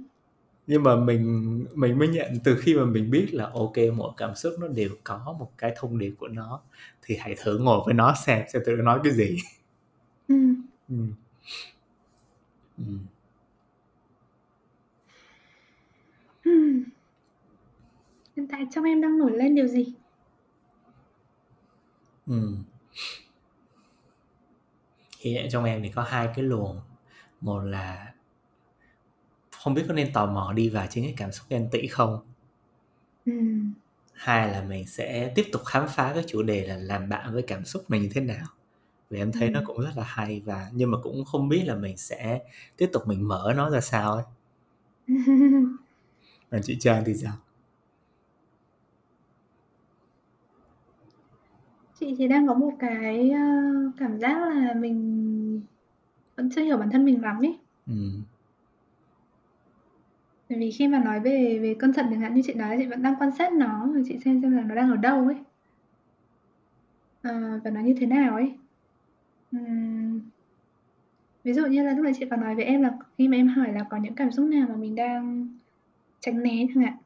[0.67, 4.35] nhưng mà mình mình mới nhận từ khi mà mình biết là ok mỗi cảm
[4.35, 6.61] xúc nó đều có một cái thông điệp của nó
[7.03, 9.39] thì hãy thử ngồi với nó xem xem tụi nó nói cái gì
[10.29, 10.35] ừ.
[10.89, 10.97] ừ.
[12.79, 12.85] Ừ.
[16.45, 16.83] Hmm.
[18.37, 19.95] Hiện tại trong em đang nổi lên điều gì?
[22.27, 22.57] Ừ.
[25.21, 26.81] Hiện tại trong em thì có hai cái luồng
[27.41, 28.13] một là
[29.51, 32.21] không biết có nên tò mò đi vào chính cái cảm xúc ghen tị không
[33.27, 33.33] Ừ.
[34.13, 37.43] hai là mình sẽ tiếp tục khám phá cái chủ đề là làm bạn với
[37.43, 38.47] cảm xúc này như thế nào
[39.11, 41.75] vì em thấy nó cũng rất là hay và nhưng mà cũng không biết là
[41.77, 42.41] mình sẽ
[42.77, 44.25] tiếp tục mình mở nó ra sao ấy
[46.53, 47.33] còn chị Trang thì sao
[52.01, 53.41] Chị thì đang có một cái, ơ,
[53.99, 55.63] cảm giác là mình
[56.37, 57.59] vẫn chưa hiểu bản thân mình lắm ấy.
[57.87, 57.95] ừ.
[60.49, 62.87] Bởi vì khi mà nói về về cơn giận chẳng hạn, như chị nói chị
[62.87, 65.37] vẫn đang quan sát nó, rồi chị xem xem là nó đang ở đâu ấy.
[67.23, 68.53] Ờ, và nó như thế nào ấy.
[69.53, 70.21] Ừm.
[71.45, 73.49] Ví dụ như là lúc nãy chị có nói với em là khi mà em
[73.49, 75.49] hỏi là có những cảm xúc nào mà mình đang
[76.23, 76.97] tránh né chẳng hạn.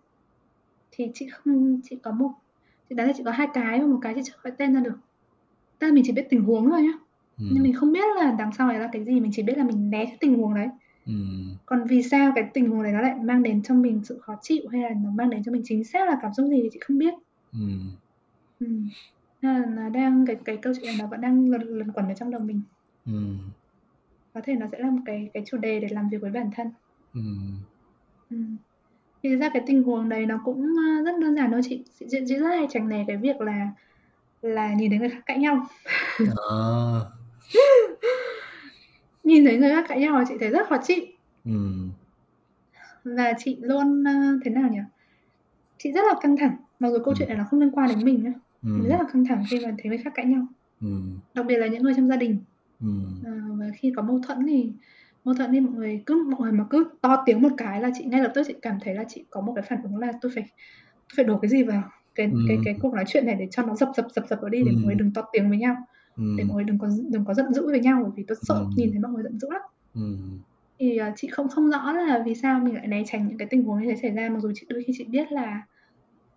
[0.91, 2.31] Thì chị không chị có một
[2.89, 4.81] chị đoán là chị có hai cái và một cái chị chưa gọi tên ra
[4.81, 4.99] được.
[5.81, 6.93] Là mình chỉ biết tình huống thôi nhá.
[7.39, 7.45] Ừ.
[7.53, 9.65] Nhưng mình không biết là đằng sau đấy là cái gì, mình chỉ biết là
[9.65, 10.69] mình né cái tình huống đấy.
[11.07, 11.13] Ừ.
[11.67, 14.37] Còn vì sao cái tình huống đấy nó lại mang đến cho mình sự khó
[14.43, 16.69] chịu hay là nó mang đến cho mình chính xác là cảm xúc gì thì
[16.73, 17.15] chị không biết.
[17.53, 17.59] Ừ.
[18.61, 18.89] Ừm.
[19.43, 22.09] Nên là nó đang cái cái câu chuyện này nó vẫn đang luẩn luẩn quẩn
[22.09, 22.61] ở trong đầu mình.
[23.07, 23.13] Ừ.
[24.35, 26.51] Có thể nó sẽ là một cái cái chủ đề để làm việc với bản
[26.55, 26.71] thân.
[27.15, 27.21] Ừ.
[28.31, 28.57] Ừm.
[29.23, 31.85] Thì ra cái tình huống đấy nó cũng, ơ, rất đơn giản thôi chị.
[32.01, 33.69] Chị chị chị rất hay tránh né cái việc là
[34.43, 35.67] là nhìn thấy người khác cãi nhau.
[36.37, 37.11] Ờ.
[39.25, 41.05] Nhìn thấy người khác cãi nhau là chị thấy rất khó chịu.
[41.45, 41.53] Ừ.
[43.05, 44.13] Và chị luôn, ơ,
[44.45, 44.79] thế nào nhỉ?
[45.79, 47.15] Chị rất là căng thẳng, mặc dù câu Ừ.
[47.19, 48.33] chuyện này nó không liên quan đến mình nhá.
[48.63, 48.69] Ừ.
[48.69, 50.47] Mình rất là căng thẳng khi mà thấy người khác cãi nhau,
[50.81, 50.87] Ừ.
[51.35, 52.39] đặc biệt là những người trong gia đình.
[52.81, 52.87] Ừ.
[53.25, 54.73] Ờ, và khi có mâu thuẫn thì
[55.27, 57.91] mâu thuẫn thì mọi người cứ mọi người mà cứ to tiếng một cái là
[57.95, 60.13] chị ngay lập tức chị cảm thấy là chị có một cái phản ứng là
[60.21, 60.45] tôi phải
[61.09, 61.83] tôi phải đổ cái gì vào
[62.15, 62.63] cái cái Ừ.
[62.65, 64.71] cái cuộc nói chuyện này để cho nó dập dập dập dập vào đi để
[64.73, 64.99] mọi người Ừ.
[64.99, 65.77] đừng to tiếng với nhau,
[66.17, 66.47] để Ừ.
[66.47, 68.67] mọi người đừng có đừng có giận dữ với nhau bởi vì tôi sợ Ừ.
[68.77, 69.63] nhìn thấy mọi người giận dữ lắm.
[69.95, 70.01] Ừ.
[70.79, 73.49] Thì, ờ, chị không không rõ là vì sao mình lại né tránh những cái
[73.51, 75.63] tình huống như thế xảy ra, mặc dù chị đôi khi chị biết là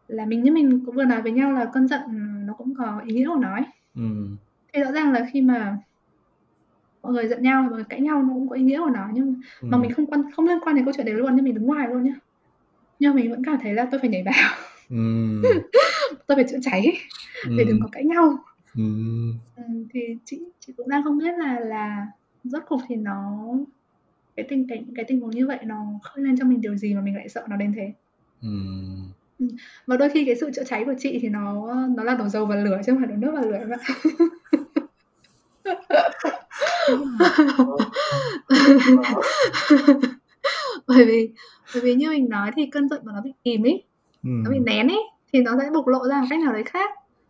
[0.08, 2.02] là mình như mình cũng vừa nói với nhau là cơn giận,
[2.46, 3.64] nó cũng có ý nghĩa của nó ấy.
[3.96, 4.02] Ừ.
[4.74, 5.78] Thì rõ ràng là khi mà
[7.04, 9.08] mọi người giận nhau, mọi người cãi nhau nó cũng có ý nghĩa của nó,
[9.14, 9.82] nhưng mà Ừ.
[9.82, 11.88] mình không quan không liên quan đến câu chuyện đấy luôn nhá, mình đứng ngoài
[11.88, 12.14] luôn nhá.
[13.00, 14.58] Nhưng mà mình vẫn cảm thấy là tôi phải nhảy vào,
[14.90, 15.42] Ừ.
[16.28, 16.98] tôi phải chữa cháy
[17.58, 17.84] để đừng Ừ.
[17.84, 18.38] có cãi nhau.
[18.76, 18.84] Ừ.
[19.56, 22.08] Ừm, thì chị chị cũng đang không biết là là
[22.44, 23.44] rốt cuộc thì nó
[24.36, 26.94] cái tình cảnh cái tình huống như vậy nó khơi lên cho mình điều gì
[26.94, 27.94] mà mình lại sợ nó đến thế.
[28.42, 28.48] Ừ.
[29.40, 29.50] Ừm,
[29.86, 32.46] và đôi khi cái sự chữa cháy của chị thì nó nó là đổ dầu
[32.46, 33.78] vào lửa chứ không phải đổ nước vào lửa ạ.
[40.88, 41.30] Bởi vì
[41.74, 43.84] bởi vì như mình nói thì cơn giận của nó bị kìm ấy,
[44.24, 44.64] nó bị Ừ.
[44.66, 45.00] nén ấy,
[45.34, 46.90] thì nó sẽ bộc lộ ra một cách nào đấy khác.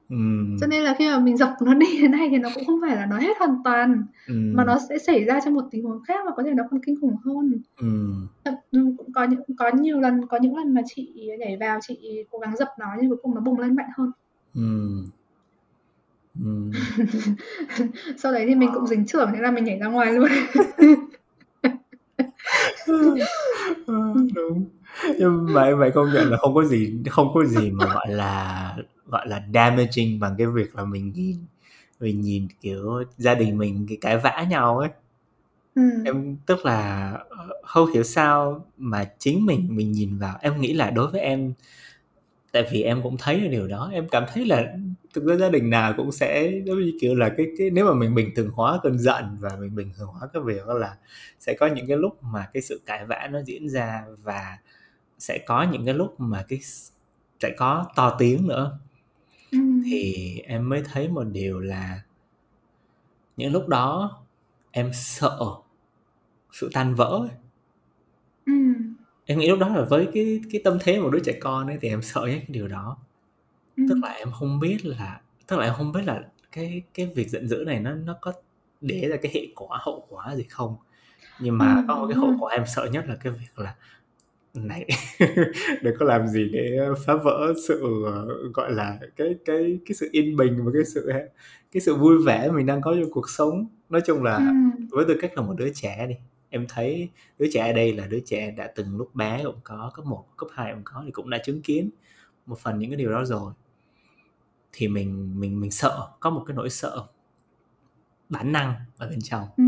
[0.10, 0.16] Ừ.
[0.62, 2.80] Cho nên là khi mà mình dập nó đi thế này thì nó cũng không
[2.88, 4.68] phải là nó hết hoàn toàn, mà Ừ.
[4.68, 6.96] nó sẽ xảy ra trong một tình huống khác và có thể nó còn kinh
[7.02, 7.62] khủng hơn.
[7.82, 7.88] Ừ.
[8.72, 12.26] Ừm, cũng có những có nhiều lần có những lần mà chị nhảy vào chị
[12.32, 14.12] cố gắng dập nó nhưng cuối cùng nó bùng lên mạnh hơn.
[14.56, 14.62] Ừ.
[16.46, 16.72] Ừ.
[18.18, 20.30] Sau đấy thì mình cũng dính chưởng thế là mình nhảy ra ngoài luôn.
[23.88, 23.96] Ờ,
[24.36, 24.66] đúng.
[25.20, 28.08] Nhưng mà em phải công nhận là không có gì không có gì mà, gọi
[28.10, 28.76] là,
[29.08, 31.38] gọi là, damaging bằng cái việc là mình nhìn
[32.00, 34.90] mình nhìn, kiểu, gia đình mình c cãi vã nhau ấy.
[35.76, 36.04] Ừm.
[36.06, 40.74] Em tức là, ờ, không hiểu sao mà chính mình mình nhìn vào em nghĩ
[40.74, 41.54] là đối với em
[42.52, 44.74] tại vì em cũng thấy điều đó, em cảm thấy là
[45.14, 47.94] thực ra gia đình nào cũng sẽ giống như, kiểu là, cái cái nếu mà
[47.94, 50.98] mình bình thường hóa cơn giận và mình bình thường hóa cái việc đó là
[51.40, 54.58] sẽ có những cái lúc mà cái sự cãi vã nó diễn ra và
[55.20, 56.60] sẽ có những cái lúc mà cái
[57.40, 58.80] sẽ có to tiếng nữa.
[59.86, 62.02] Thì em mới thấy một điều là
[63.38, 64.18] những lúc đó
[64.72, 65.40] em sợ
[66.52, 67.28] sự tan vỡ.
[69.30, 71.78] Em nghĩ lúc đó là với cái cái tâm thế một đứa trẻ con ấy
[71.82, 72.98] thì em sợ nhất cái điều đó.
[73.78, 74.02] Tức Ừm.
[74.02, 77.48] là em không biết là tức là em không biết là cái cái việc giận
[77.48, 78.34] dữ này nó nó có
[78.82, 80.76] để ra cái hệ quả, hậu quả gì không.
[81.40, 82.38] Nhưng mà Ừm, có một cái hậu rồi.
[82.42, 83.76] quả em sợ nhất là cái việc là
[84.54, 84.88] này
[85.84, 90.10] đừng có làm gì để phá vỡ sự, ờ, gọi là, cái cái cái sự
[90.12, 91.12] yên bình và cái sự
[91.74, 93.68] cái sự vui vẻ mình đang có trong cuộc sống.
[93.90, 94.72] Nói chung là Ừm.
[94.92, 96.16] với tư cách là một đứa trẻ đi,
[96.50, 97.10] em thấy
[97.40, 100.26] đứa trẻ ở đây là đứa trẻ đã từng lúc bé cũng có cấp 1,
[100.38, 101.90] cấp 2 cũng có thì cũng đã chứng kiến
[102.46, 103.54] một phần những cái điều đó rồi
[104.72, 107.06] thì mình mình mình sợ có một cái nỗi sợ
[108.30, 109.64] bản năng ở bên trong ừ.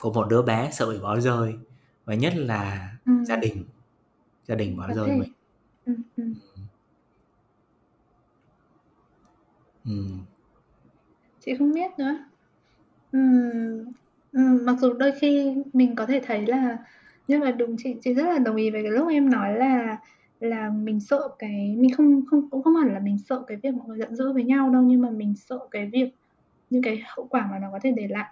[0.00, 1.54] của một đứa bé sợ bị bỏ rơi
[2.04, 3.12] và nhất là Ừ.
[3.24, 3.64] gia đình
[4.46, 5.16] gia đình bỏ Có rơi thể.
[5.16, 5.32] mình
[5.84, 6.24] Ừ, ừ.
[9.84, 10.04] ừ.
[11.44, 12.18] Chị không biết nữa.
[13.12, 13.92] Ừm,
[14.32, 16.78] ừm, mặc dù đôi khi mình có thể thấy là
[17.28, 19.98] nhưng mà đúng chị chị rất là đồng ý với cái lúc em nói là
[20.40, 23.74] là mình sợ cái mình không không cũng không hẳn là mình sợ cái việc
[23.74, 26.14] mọi người giận dữ với nhau đâu nhưng mà mình sợ cái việc
[26.70, 28.28] những cái hậu quả mà nó có thể để lại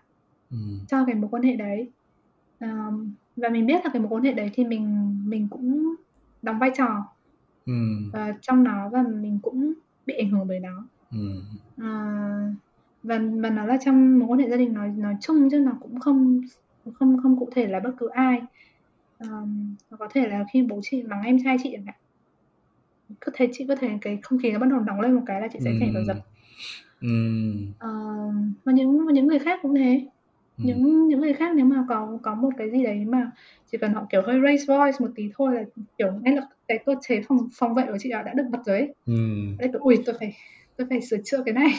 [0.51, 0.57] Ừ.
[0.89, 1.93] cho cái mối quan hệ đấy.
[2.61, 5.95] Ờm, và mình biết là cái mối quan hệ đấy thì mình mình cũng
[6.43, 7.05] đóng vai trò
[7.67, 7.73] Ừ.
[8.13, 9.73] ờ, trong nó và mình cũng
[10.07, 10.89] bị ảnh hưởng bởi nó.
[11.13, 11.19] Ừ.
[11.77, 11.89] Ờ,
[13.09, 15.73] và và nó là trong mối quan hệ gia đình nói nói chung chứ nó
[15.81, 16.41] cũng không
[16.95, 18.41] không không cụ thể là bất cứ ai.
[19.91, 21.95] Nó có thể là khi bố chị mắng em trai chị chẳng hạn.
[23.21, 25.41] Cứ thấy chị cứ thấy cái không khí nó bắt đầu nóng lên một cái
[25.41, 26.17] là chị sẽ nhảy vào giật.
[27.01, 27.09] Ừ.
[27.79, 27.89] Ờ,
[28.65, 30.07] và những và những người khác cũng thế.
[30.59, 30.63] Ừ.
[30.67, 33.31] Những những người khác nếu mà có có một cái gì đấy mà
[33.73, 35.63] chỉ cần họ kiểu hơi raise voice một tí thôi là
[35.99, 38.79] kiểu ngay lập cái cơ chế phòng phòng vệ của chị đã được bật rồi
[38.79, 38.95] ấy.
[39.07, 39.15] Ừ.
[39.59, 40.37] Đấy, kiểu, ui tôi phải
[40.77, 41.71] tôi phải sửa chữa cái này.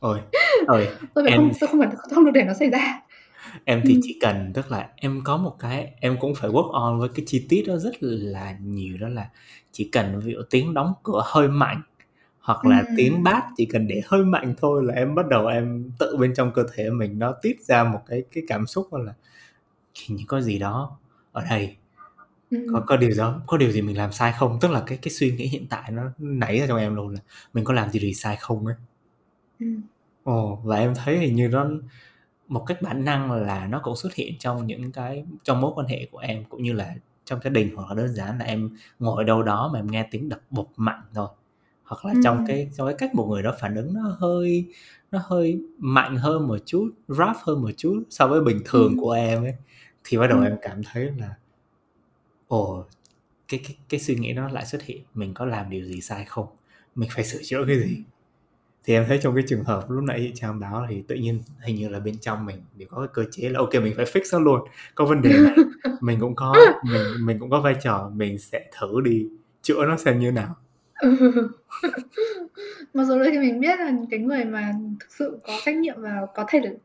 [0.00, 0.20] Ôi,
[0.66, 3.00] ôi, Tôi phải em không tôi không phải không được để nó xảy ra.
[3.64, 4.00] em thì Ừ.
[4.02, 7.24] chỉ cần tức là em có một cái em cũng phải work on với cái
[7.28, 9.30] chi tiết đó rất là nhiều đó là
[9.72, 11.82] chỉ cần ví dụ tiếng đóng cửa hơi mạnh
[12.40, 12.96] hoặc là Ừm.
[12.96, 16.34] tiếng bát chỉ cần để hơi mạnh thôi là em bắt đầu em tự bên
[16.34, 19.14] trong cơ thể mình nó tiết ra một cái cái cảm xúc là
[20.08, 20.98] hình như có gì đó
[21.32, 21.76] ở đây
[22.50, 22.66] Ừm.
[22.74, 25.10] có có điều đó có điều gì mình làm sai không tức là cái cái
[25.12, 27.20] suy nghĩ hiện tại nó nảy ra trong em luôn là
[27.54, 28.74] mình có làm gì gì sai không ấy
[29.60, 29.82] Ừm.
[30.24, 31.66] Ồ, và em thấy hình như nó
[32.48, 35.86] một cách bản năng là nó cũng xuất hiện trong những cái trong mối quan
[35.86, 38.70] hệ của em cũng như là trong gia đình hoặc là đơn giản là em
[38.98, 41.28] ngồi đâu đó mà em nghe tiếng đập bột mạnh thôi
[41.84, 42.46] hoặc là trong Ừm.
[42.46, 44.66] cái trong cái cách một người đó phản ứng nó hơi
[45.10, 48.98] nó hơi mạnh hơn một chút rough hơn một chút so với bình thường Ừm.
[48.98, 49.54] của em ấy
[50.04, 50.46] thì bắt đầu Ừm.
[50.46, 51.34] em cảm thấy là
[52.48, 52.84] ồ
[53.48, 56.24] cái cái cái suy nghĩ đó lại xuất hiện mình có làm điều gì sai
[56.24, 56.46] không
[56.94, 58.02] mình phải sửa chữa cái gì
[58.84, 61.42] thì em thấy trong cái trường hợp lúc nãy chị Trang báo thì tự nhiên
[61.60, 64.04] hình như là bên trong mình đều có cái cơ chế là ok mình phải
[64.04, 64.60] fix nó luôn
[64.94, 65.56] có vấn đề này
[66.00, 66.56] mình cũng có
[66.90, 69.26] mình mình cũng có vai trò mình sẽ thử đi
[69.62, 70.56] chữa nó xem như nào
[71.00, 71.08] Ừ.
[72.94, 76.02] Mặc dù đôi khi mình biết là cái người mà thực sự có trách nhiệm
[76.02, 76.76] và có thể được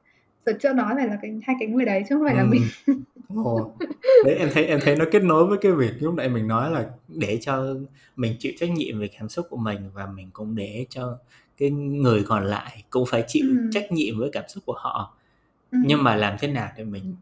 [0.45, 2.61] sửa chữa nó phải là cái hai cái người đấy chứ không phải là mình.
[2.87, 3.03] Ừm.
[3.43, 3.75] Ồ.
[4.25, 6.71] Đấy em thấy em thấy nó kết nối với cái việc lúc nãy mình nói
[6.71, 7.75] là để cho
[8.15, 11.17] mình chịu trách nhiệm về cảm xúc của mình và mình cũng để cho
[11.57, 13.71] cái người còn lại cũng phải chịu Ừm.
[13.71, 15.17] trách nhiệm với cảm xúc của họ.
[15.71, 15.83] Ừm.
[15.85, 17.15] Nhưng mà làm thế nào để mình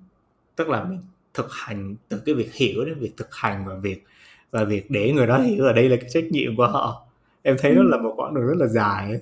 [0.56, 1.02] tức là mình
[1.34, 4.04] thực hành từ cái việc hiểu đến việc thực hành và việc
[4.52, 7.06] và việc để người đó hiểu ở đây là cái trách nhiệm của họ.
[7.42, 7.92] Em thấy nó Ừm.
[7.92, 9.22] là một quãng đường rất là dài ấy.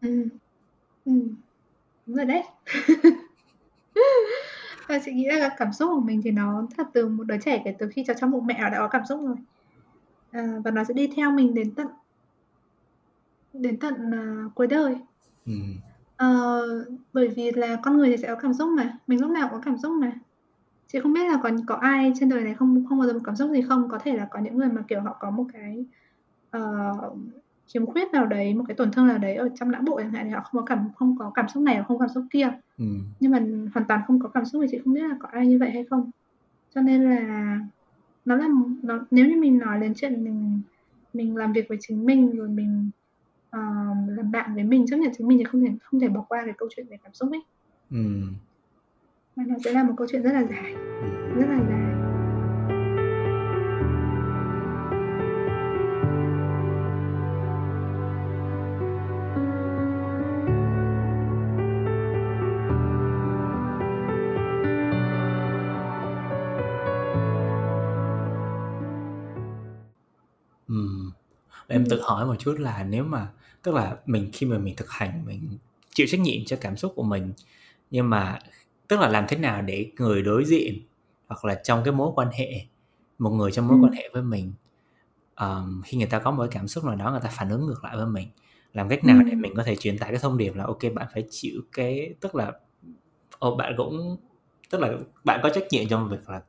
[0.00, 0.28] Ừm.
[1.04, 1.28] Ừm.
[2.06, 2.42] Đúng rồi đấy.
[4.88, 7.62] Và chị nghĩ là cảm xúc của mình thì nó thật từ một đứa trẻ
[7.64, 9.36] kể từ khi ở trong bụng mẹ nó đã có cảm xúc rồi.
[10.30, 11.86] À, và nó sẽ đi theo mình đến tận
[13.60, 14.96] đến tận, à, cuối đời.
[15.46, 15.74] Ừm.
[16.16, 16.62] Ờ,
[17.12, 19.58] bởi vì là con người thì sẽ có cảm xúc mà, mình lúc nào cũng
[19.58, 20.12] có cảm xúc mà.
[20.92, 23.20] Chị không biết là có có ai trên đời này không không bao giờ có
[23.24, 23.88] cảm xúc gì không?
[23.90, 25.86] Có thể là có những người mà, kiểu, họ có một cái,
[26.50, 26.92] ờ,
[27.74, 30.10] khiếm khuyết nào đấy, một cái tổn thương nào đấy ở trong não bộ chẳng
[30.12, 32.24] hạn thì họ không có cảm không có cảm xúc này hoặc không cảm xúc
[32.30, 32.48] kia.
[32.78, 33.00] Ừm.
[33.20, 33.38] Nhưng mà
[33.74, 35.70] hoàn toàn không có cảm xúc thì chị không biết là có ai như vậy
[35.70, 36.10] hay không.
[36.74, 37.58] Cho nên là
[38.24, 38.48] nó là
[38.82, 40.62] nó nếu như mình nói đến chuyện mình
[41.14, 42.90] mình làm việc với chính mình rồi mình,
[43.54, 43.60] ờ,
[44.06, 46.42] làm bạn với mình, chấp nhận chính mình thì không thể không thể bỏ qua
[46.44, 47.42] cái câu chuyện về cảm xúc ấy.
[47.90, 48.34] Ừm.
[49.36, 51.38] Mà nó sẽ là một câu chuyện rất là dài, Ừm.
[51.40, 51.58] rất là
[71.84, 73.28] Em tự hỏi một chút là nếu mà
[73.62, 75.58] tức là mình khi mà mình thực hành mình
[75.94, 77.32] chịu trách nhiệm cho cảm xúc của mình
[77.90, 78.38] nhưng mà
[78.88, 80.74] tức là làm thế nào để người đối diện
[81.28, 82.66] hoặc là trong cái mối quan hệ
[83.18, 83.84] một người trong mối Ừm.
[83.84, 84.52] quan hệ với mình
[85.34, 87.66] ờm, khi người ta có một cái cảm xúc nào đó người ta phản ứng
[87.66, 88.28] ngược lại với mình
[88.72, 89.40] làm cách nào để Ừm.
[89.40, 92.34] mình có thể truyền tải cái thông điệp là ok bạn phải chịu cái tức
[92.34, 92.52] là
[93.38, 94.16] ồ bạn cũng
[94.70, 94.92] tức là
[95.24, 96.42] bạn có trách nhiệm trong việc là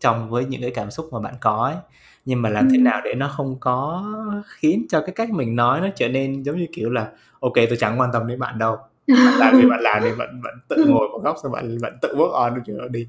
[0.00, 1.76] trong với những cái cảm xúc mà bạn có ấy
[2.24, 4.04] nhưng mà làm thế nào để nó không có
[4.46, 7.76] khiến cho cái cách mình nói nó trở nên giống như kiểu là ok tôi
[7.78, 8.76] chẳng quan tâm đến bạn đâu.
[9.08, 11.92] Bạn làm gì bạn làm đi bạn bạn tự ngồi một góc xong bạn bạn
[12.02, 13.06] tự work on đó đi.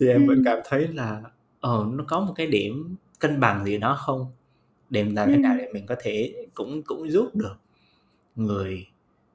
[0.00, 1.22] Thì em vẫn cảm thấy là
[1.60, 4.26] ờ nó có một cái điểm cân bằng gì đó không?
[4.90, 7.56] Để làm thế nào để mình có thể cũng cũng giúp được
[8.36, 8.86] người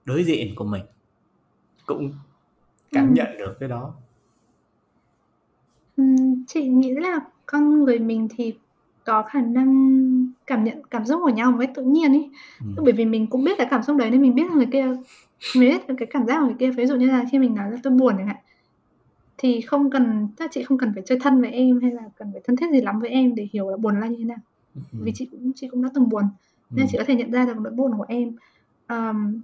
[0.06, 0.84] đối diện của mình
[1.86, 2.14] cũng
[2.92, 3.94] cảm nhận được cái đó.
[6.48, 8.54] Chị nghĩ là con người mình thì
[9.06, 9.70] có khả năng
[10.48, 12.30] cảm nhận cảm xúc của nhau một cách tự nhiên ấy.
[12.62, 12.76] Ừm.
[12.86, 14.86] Bởi vì mình cũng biết cái cảm xúc đấy nên mình biết là người kia
[15.56, 16.72] mình biết cái cảm giác của người kia.
[16.72, 18.38] Ví dụ như là khi mình nói là "Tôi buồn" chẳng hạn,
[19.38, 22.30] thì không cần là chị không cần phải chơi thân với em hay là cần
[22.34, 24.38] phải thân thiết gì lắm với em để hiểu là buồn là như thế nào.
[24.92, 25.14] Vì Ừm.
[25.16, 26.24] chị cũng chị cũng đã từng buồn,
[26.76, 26.88] nên Ừm.
[26.92, 28.30] chị có thể nhận ra được nỗi buồn của em.
[28.88, 29.42] Ờm,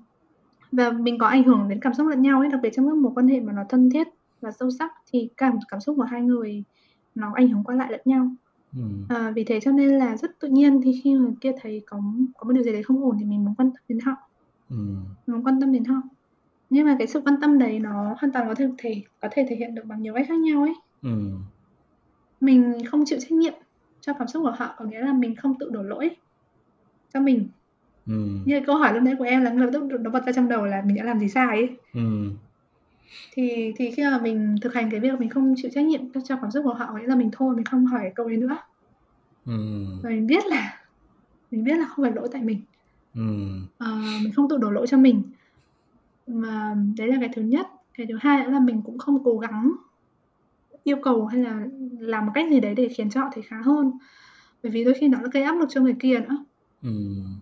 [0.72, 2.98] và mình có ảnh hưởng đến cảm xúc lẫn nhau ấy, đặc biệt trong các
[2.98, 4.08] mối quan hệ mà nó thân thiết
[4.42, 6.64] và sâu sắc thì cảm cảm xúc của hai người
[7.16, 8.30] nó ảnh hưởng qua lại lẫn nhau.
[8.76, 9.06] Ừm.
[9.10, 12.00] Ờ, vì thế cho nên là rất tự nhiên thì khi người kia thấy có
[12.38, 14.12] có một điều gì đấy không ổn thì mình muốn quan tâm đến họ.
[14.70, 15.06] Ừm.
[15.28, 15.96] Muốn quan tâm đến họ.
[16.70, 19.46] Nhưng mà cái sự quan tâm đấy nó hoàn toàn có thể thể có thể
[19.50, 20.74] thể hiện được bằng nhiều cách khác nhau ấy.
[21.02, 21.40] Ừm.
[22.42, 23.54] Mình không chịu trách nhiệm
[24.02, 26.10] cho cảm xúc của họ, có nghĩa là mình không tự đổ lỗi
[27.14, 27.50] cho mình.
[28.08, 28.44] Ừm.
[28.46, 30.66] Như câu hỏi lúc nãy của em là lập tức nó bật ra trong đầu
[30.66, 31.70] là mình đã làm gì sai ấy.
[31.94, 32.38] Ừm.
[33.32, 36.36] Thì thì khi mà mình thực hành cái việc mình không chịu trách nhiệm cho
[36.42, 38.58] cảm xúc của họ, nghĩa là mình thôi mình không hỏi câu đấy nữa.
[39.46, 40.00] Ừm.
[40.04, 40.80] Và mình biết là
[41.52, 42.62] mình biết là không phải lỗi tại mình.
[43.16, 43.68] Ừm.
[43.78, 45.24] Ờ, mình không tự đổ lỗi cho mình.
[46.28, 47.68] Mà đấy là cái thứ nhất.
[47.98, 49.72] Cái thứ hai nữa là mình cũng không cố gắng
[50.84, 51.68] yêu cầu hay là
[52.00, 53.92] làm một cách gì đấy để khiến cho họ thấy khá hơn.
[54.64, 56.46] Bởi vì đôi khi nó là gây áp lực cho người kia nữa.
[56.84, 57.40] Ừm.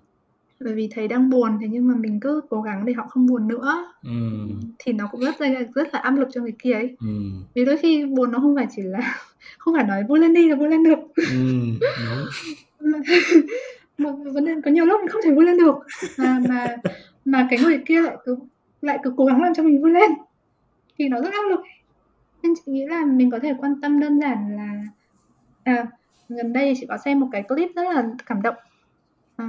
[0.63, 3.25] Bởi vì thấy đang buồn, thế nhưng mà mình cứ cố gắng để họ không
[3.25, 4.59] buồn nữa, Ừm.
[4.79, 6.95] thì nó cũng rất là rất là áp lực cho người kia ấy.
[6.99, 7.43] Ừm.
[7.55, 8.99] Vì đôi khi buồn nó không phải chỉ là
[9.57, 10.99] không phải nói vui lên đi là vui lên được.
[12.79, 12.99] Mà
[13.97, 15.75] mà vấn đề có nhiều lúc mình không thể vui lên được,
[16.17, 16.75] mà mà
[17.25, 18.37] mà cái người kia lại cứ
[18.81, 20.11] lại cứ cố gắng làm cho mình vui lên,
[20.99, 21.59] thì nó rất áp lực.
[22.43, 24.81] Nên chị nghĩ là mình có thể quan tâm đơn giản là
[25.63, 25.85] à,
[26.29, 28.55] gần đây chị có xem một cái clip rất là cảm động,
[29.35, 29.45] ờ,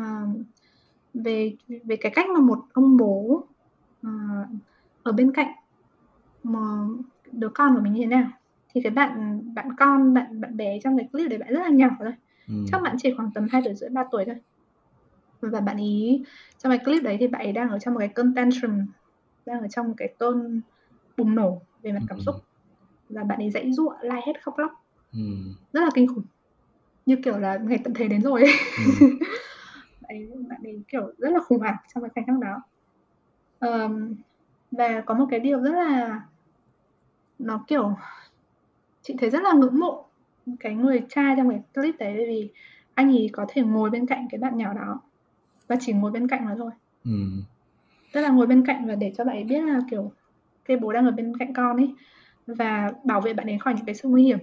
[1.14, 3.44] về về cái cách mà một ông bố,
[4.02, 4.10] ờ,
[5.02, 5.52] ở bên cạnh
[6.44, 6.60] mà
[7.32, 8.28] đứa con của mình như thế nào.
[8.74, 11.68] Thì cái bạn bạn con, bạn bạn bé trong cái clip đấy bạn rất là
[11.70, 12.12] nhỏ thôi,
[12.48, 12.66] Ừm.
[12.72, 14.36] chắc bạn chỉ khoảng tầm 2 tuổi rưỡi, 3 tuổi thôi.
[15.42, 16.24] Và bạn ấy
[16.58, 18.86] trong cái clip đấy thì bạn ấy đang ở trong một cái cơn tantrum,
[19.46, 20.62] đang ở trong một cái cơn
[21.16, 22.24] bùng nổ về mặt cảm Ừm.
[22.26, 22.36] xúc.
[23.08, 24.72] Và bạn ấy giãy giụa, la hét, khóc lóc.
[25.12, 25.54] Ừm.
[25.72, 26.24] Rất là kinh khủng.
[27.06, 28.50] Như kiểu là ngày tận thế đến rồi ấy.
[28.78, 29.18] Ừm.
[30.10, 32.62] Ấy bạn ấy, kiểu, rất là khủng hoảng trong cái khoảnh khắc đó.
[33.58, 34.14] Ờm,
[34.70, 36.20] và có một cái điều rất là
[37.38, 37.92] nó, kiểu,
[39.02, 40.04] chị thấy rất là ngưỡng mộ
[40.60, 42.50] cái người cha trong cái clip đấy, bởi vì
[42.94, 45.00] anh ấy có thể ngồi bên cạnh cái bạn nhỏ đó,
[45.68, 46.70] và chỉ ngồi bên cạnh nó thôi.
[47.04, 47.42] Ừm.
[48.12, 50.12] Tức là ngồi bên cạnh và để cho bạn ấy biết là, kiểu,
[50.64, 51.94] cái bố đang ở bên cạnh con ấy,
[52.46, 54.38] và bảo vệ bạn ấy khỏi những cái sự nguy hiểm.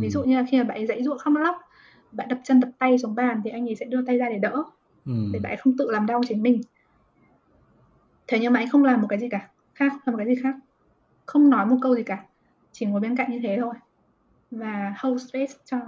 [0.00, 1.56] Ví dụ như là khi mà bạn ấy giãy giụa khóc lóc,
[2.12, 4.38] bạn đập chân đập tay xuống bàn thì anh ấy sẽ đưa tay ra để
[4.38, 4.64] đỡ,
[5.06, 5.42] để Ừm.
[5.42, 6.60] bạn không tự làm đau chính mình.
[8.26, 10.36] Thế nhưng mà anh không làm một cái gì cả, khác, không làm một cái
[10.36, 10.54] gì khác.
[11.26, 12.24] Không nói một câu gì cả,
[12.72, 13.74] chỉ ngồi bên cạnh như thế thôi.
[14.50, 15.78] Và hold space cho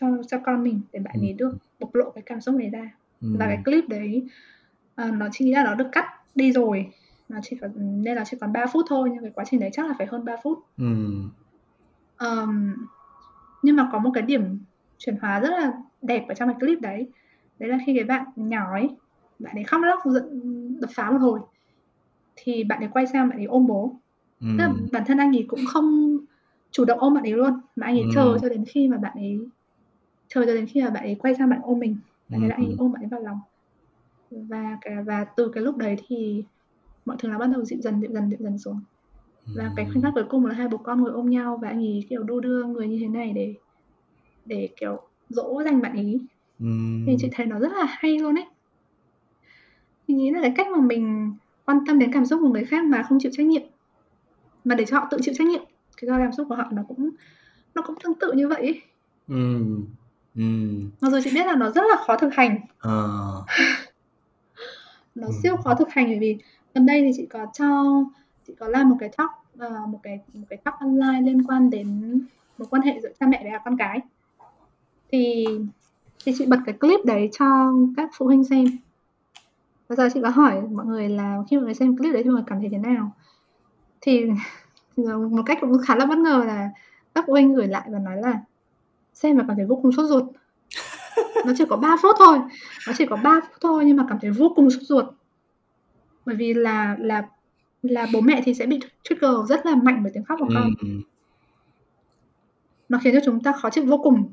[0.00, 1.24] cho cho con mình để bạn Ừm.
[1.24, 2.90] ấy được bộc lộ cái cảm xúc đấy ra.
[3.38, 4.26] Và cái clip đấy,
[4.94, 6.92] ờ, nó nghĩ là nó được cắt đi rồi,
[7.28, 9.70] nó chỉ còn nên nó chỉ còn 3 phút thôi, nhưng cái quá trình đấy
[9.72, 10.58] chắc là phải hơn 3 phút.
[12.16, 12.74] Ờm,
[13.62, 14.58] nhưng mà có một cái điểm
[14.98, 15.72] chuyển hóa rất là
[16.02, 17.08] đẹp ở trong cái clip đấy.
[17.58, 18.88] Đấy là khi cái bạn nhỏ ấy,
[19.38, 20.24] bạn ấy khóc lóc giận
[20.80, 21.40] đập phá một hồi,
[22.36, 24.00] thì bạn ấy quay sang bạn ấy ôm bố.
[24.58, 26.18] Tức là bản thân anh ấy cũng không
[26.72, 28.38] chủ động ôm bạn ấy luôn, mà anh ấy chờ Ừm.
[28.42, 29.38] cho đến khi mà bạn ấy
[30.28, 32.54] chờ cho đến khi mà bạn ấy quay sang bạn ôm mình, và thế là
[32.56, 33.38] anh ấy ôm bạn ấy vào lòng.
[34.30, 36.44] Và cái và từ cái lúc đấy thì
[37.06, 38.80] mọi thứ nó bắt đầu dịu dần, dịu dần, dịu dần xuống.
[39.54, 41.78] Và cái khoảnh khắc cuối cùng là hai bố con ngồi ôm nhau và anh
[41.78, 43.54] ấy, kiểu, đu đưa người như thế này để
[44.46, 46.20] để, kiểu, dỗ dành bạn ấy.
[47.06, 48.46] Thì chị thấy nó rất là hay luôn ấy.
[50.08, 52.84] Chị nghĩ là cái cách mà mình quan tâm đến cảm xúc của người khác
[52.84, 53.62] mà không chịu trách nhiệm,
[54.64, 55.62] mà để cho họ tự chịu trách nhiệm
[55.96, 57.10] cái cảm xúc của họ nó cũng
[57.74, 58.82] nó cũng tương tự như vậy ấy.
[59.28, 59.86] Ừm.
[60.34, 60.90] Ừm.
[61.00, 62.60] Mặc dù chị biết là nó rất là khó thực hành.
[62.78, 63.08] Ờ.
[65.14, 65.36] Nó Ừm.
[65.42, 66.38] siêu khó thực hành bởi vì
[66.74, 67.84] gần đây thì chị có cho
[68.46, 71.70] chị có làm một cái talk, ờ, một cái một cái talk online liên quan
[71.70, 72.18] đến
[72.58, 74.00] mối quan hệ giữa cha mẹ và con cái.
[75.12, 75.46] Thì
[76.26, 78.66] thì chị bật cái clip đấy cho các phụ huynh xem.
[79.88, 82.30] Và giờ chị có hỏi mọi người là khi mọi người xem clip đấy thì
[82.30, 83.12] mọi người cảm thấy thế nào?
[84.00, 84.24] Thì
[85.30, 86.70] một cách cũng khá là bất ngờ là
[87.14, 88.40] các phụ huynh gửi lại và nói là
[89.14, 90.24] xem và cảm thấy vô cùng sốt ruột.
[91.46, 92.38] Nó chỉ có 3 phút thôi,
[92.86, 95.04] nó chỉ có 3 phút thôi nhưng mà cảm thấy vô cùng sốt ruột.
[96.26, 97.22] Bởi vì là là
[97.82, 100.70] là bố mẹ thì sẽ bị trigger rất là mạnh bởi tiếng khóc của con.
[100.80, 101.02] Ừm.
[102.88, 104.32] nó khiến cho chúng ta khó chịu vô cùng.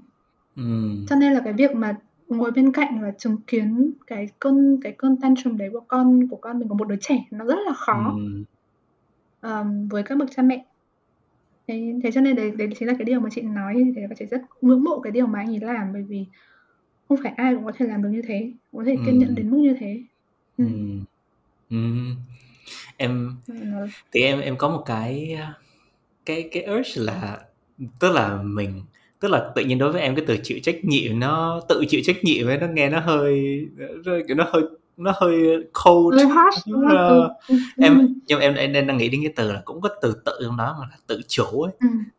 [1.10, 1.97] Cho nên là cái việc mà
[2.28, 6.36] ngồi bên cạnh và chứng kiến cái cơn cái cơn tantrum đấy của con của
[6.38, 8.14] con mình, của một đứa trẻ nó rất là khó.
[8.18, 8.43] Ừm.
[9.41, 10.66] Ờm, với các bậc cha mẹ.
[11.68, 14.16] Thế thế cho nên đấy đấy chính là cái điều mà chị nói thế và
[14.20, 16.26] chị rất ngưỡng mộ cái điều mà anh ấy làm, bởi vì
[17.10, 19.49] không phải ai cũng có thể làm được như thế, có thể kiên nhẫn đến
[19.51, 20.04] mức như thế.
[20.58, 21.04] Ừm.
[21.70, 22.16] Ừm.
[22.97, 23.36] Em
[24.12, 25.38] thì em em có một cái,
[26.26, 27.39] cái cái urge là
[27.99, 28.82] tức là mình
[29.24, 32.01] tức là tự nhiên đối với em cái từ chịu trách nhiệm nó tự chịu
[32.03, 33.61] trách nhiệm ấy nó nghe nó hơi
[34.05, 34.63] nó kiểu, nó hơi
[34.97, 36.15] nó hơi cold.
[36.15, 36.82] Hơi harsh, không?
[36.82, 39.82] Ừ, Ờ, ừm, em nhưng mà em em đang nghĩ đến cái từ là cũng
[39.82, 41.74] có từ tự trong đó mà là tự chủ ấy,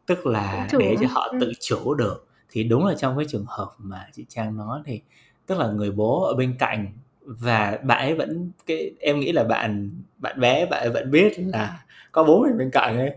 [0.07, 2.27] tức là chủ, để cho ừm, họ tự chủ được.
[2.51, 5.01] Thì đúng là trong cái trường hợp mà chị Trang nói thì
[5.47, 6.87] tức là người bố ở bên cạnh
[7.21, 11.33] và bạn ấy vẫn cái em nghĩ là bạn bạn bé bạn ấy vẫn biết
[11.39, 13.11] là có bố mình bên cạnh ấy,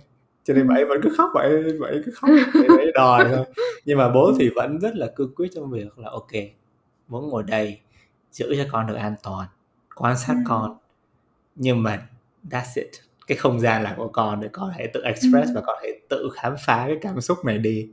[0.47, 0.89] cho nên ấy Ừm.
[0.89, 1.45] vẫn cứ khóc, bạn
[1.81, 2.29] ấy cứ khóc,
[2.79, 3.45] ấy đòi thôi.
[3.85, 6.51] Nhưng mà bố thì vẫn rất là cương quyết trong việc là "Ô kê,
[7.09, 7.79] bố ngồi đây,
[8.31, 9.47] giữ cho con được an toàn,
[9.95, 10.77] quan sát con, Ừm.
[11.55, 12.07] nhưng mà
[12.51, 12.87] that's it,
[13.27, 15.65] cái không gian là của con để con thể tự express và Ừm.
[15.67, 17.89] con thể tự khám phá cái cảm xúc này đi."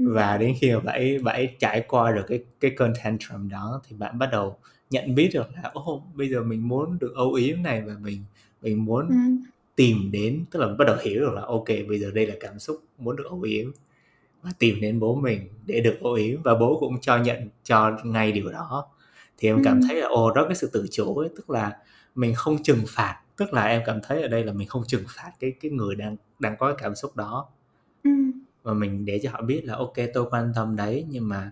[0.00, 0.14] Ừm.
[0.14, 3.82] Và đến khi mà bạn bạn ấy trải qua được cái cái cơn tantrum đó
[3.88, 4.58] thì bạn bắt đầu
[4.90, 8.24] nhận biết được là "Ô, bây giờ mình muốn được âu yếm này và mình
[8.62, 9.44] mình muốn Ừm.
[9.76, 12.34] Tìm đến" tức là bắt đầu hiểu được là "Ô kê, bây giờ đây là
[12.40, 13.72] cảm xúc muốn được âu yếm."
[14.42, 17.98] Và tìm đến bố mình để được âu yếm và bố cũng cho nhận cho
[18.04, 18.86] ngay điều đó.
[19.38, 21.78] Thì em cảm thấy là, ồ, đó cái sự tự chủ ấy, tức là
[22.14, 25.04] mình không trừng phạt, tức là em cảm thấy ở đây là mình không trừng
[25.08, 27.46] phạt cái cái người đang đang có cái cảm xúc đó.
[28.62, 31.50] Và mình để cho họ biết là "Ô kê, tôi quan tâm đấy, nhưng mà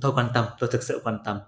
[0.00, 1.38] tôi quan tâm, tôi thực sự quan tâm,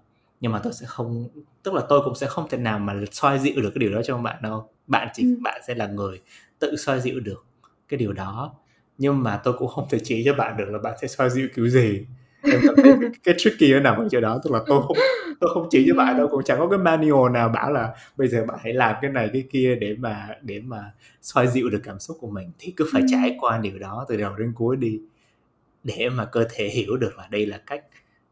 [0.41, 1.29] nhưng mà tôi sẽ không
[1.63, 4.03] tức là tôi cũng sẽ không thể nào mà xoa dịu được cái điều đó
[4.05, 4.71] cho bạn đâu.
[4.89, 5.43] Bạn chỉ Ừm.
[5.43, 6.21] bạn sẽ là người
[6.59, 7.47] tự xoa dịu được
[7.89, 8.55] cái điều đó,
[8.99, 11.49] nhưng mà tôi cũng không thể chỉ cho bạn được là bạn sẽ xoa dịu
[11.57, 12.07] kiểu gì."
[12.49, 14.99] Em cảm thấy cái cái tricky nó nằm ở chỗ đó, tức là tôi không
[15.41, 16.31] tôi không chỉ cho bạn đâu, Ừm.
[16.33, 19.31] cũng chẳng có cái manual nào bảo là bây giờ bạn hãy làm cái này
[19.33, 22.87] cái kia để mà để mà xoa dịu được cảm xúc của mình, thì cứ
[22.93, 23.39] phải trải Ừm.
[23.41, 25.01] qua điều đó từ đầu đến cuối đi,
[25.85, 27.85] để mà cơ thể hiểu được là đây là cách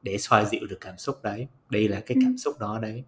[0.03, 2.39] để xoa dịu được cảm xúc đấy, đây là cái cảm Ừm.
[2.39, 3.05] xúc đó đấy.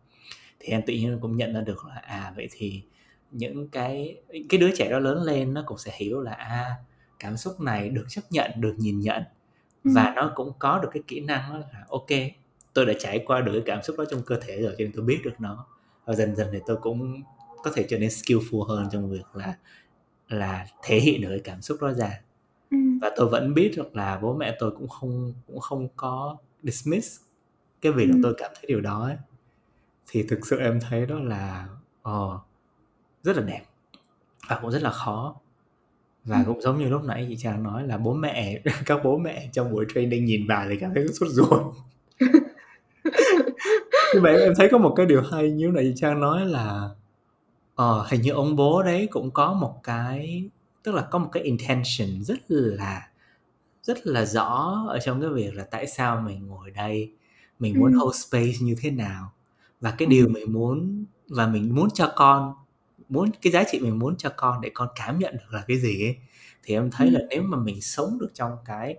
[0.60, 2.82] Thì em tự nhiên cũng nhận ra được là, à, vậy thì
[3.30, 4.16] những cái
[4.48, 6.76] cái đứa trẻ đó lớn lên nó cũng sẽ hiểu là, à,
[7.18, 9.22] cảm xúc này được chấp nhận, được nhìn nhận
[9.84, 10.14] và Ừm.
[10.14, 12.30] nó cũng có được cái kỹ năng đó là "Ô kê,
[12.74, 14.92] tôi đã trải qua được cái cảm xúc đó trong cơ thể rồi cho nên
[14.96, 15.66] tôi biết được nó."
[16.06, 17.22] Và dần dần thì tôi cũng
[17.64, 19.56] có thể trở nên skillful hơn trong việc là
[20.28, 22.20] là thể hiện được cái cảm xúc đó ra.
[22.70, 22.98] Ừm.
[23.02, 27.20] Và tôi vẫn biết được là bố mẹ tôi cũng không cũng không có dismiss
[27.82, 29.16] cái việc là tôi cảm thấy điều đó ấy.
[30.08, 31.68] Thì thực sự em thấy đó là,
[32.02, 32.40] ờ,
[33.22, 33.62] rất là đẹp
[34.48, 35.34] và cũng rất là khó.
[36.24, 36.44] Và Ừm.
[36.44, 39.72] cũng giống như lúc nãy chị Trang nói là bố mẹ các bố mẹ trong
[39.72, 41.74] buổi training nhìn vào thì cảm thấy rất sốt ruột.
[44.14, 46.88] Nhưng mà em thấy có một cái điều hay như nãy chị Trang nói là,
[47.74, 50.44] ờ, hình như ông bố đấy cũng có một cái
[50.82, 53.08] tức là có một cái intention rất là
[53.82, 57.12] rất là rõ ở trong cái việc là tại sao mình ngồi đây,
[57.58, 58.00] mình muốn Ừm.
[58.00, 59.32] hold space như thế nào
[59.80, 60.32] và cái điều Ừm.
[60.32, 62.54] mình muốn và mình muốn cho con
[63.08, 65.76] muốn cái giá trị mình muốn cho con để con cảm nhận được là cái
[65.78, 66.16] gì ấy.
[66.64, 67.28] Thì em thấy là Ừm.
[67.30, 68.96] nếu mà mình sống được trong cái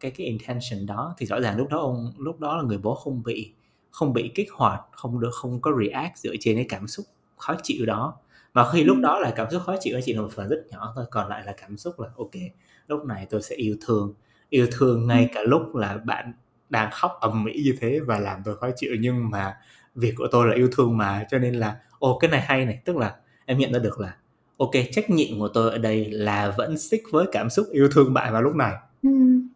[0.00, 2.94] cái cái intention đó thì rõ ràng lúc đó ông lúc đó là người bố
[2.94, 3.52] không bị
[3.90, 7.06] không bị kích hoạt, không được không có react dựa trên cái cảm xúc
[7.36, 8.16] khó chịu đó.
[8.52, 10.62] Và khi lúc đó là cảm xúc khó chịu nó chỉ là một phần rất
[10.70, 12.50] nhỏ thôi, còn lại là cảm xúc là "Ô kê,
[12.88, 14.14] lúc này tôi sẽ yêu thương,
[14.50, 16.32] yêu thương ngay cả lúc là bạn
[16.70, 19.54] đang khóc ầm ĩ như thế và làm tôi khó chịu, nhưng mà
[19.94, 22.82] việc của tôi là yêu thương mà, cho nên là ồ, cái này hay này."
[22.84, 23.16] Tức là
[23.50, 24.16] em nhận ra được là
[24.56, 27.88] "Ô kê, trách nhiệm của tôi ở đây là vẫn stick với cảm xúc yêu
[27.92, 28.72] thương bạn vào lúc này."
[29.02, 29.48] Ừm.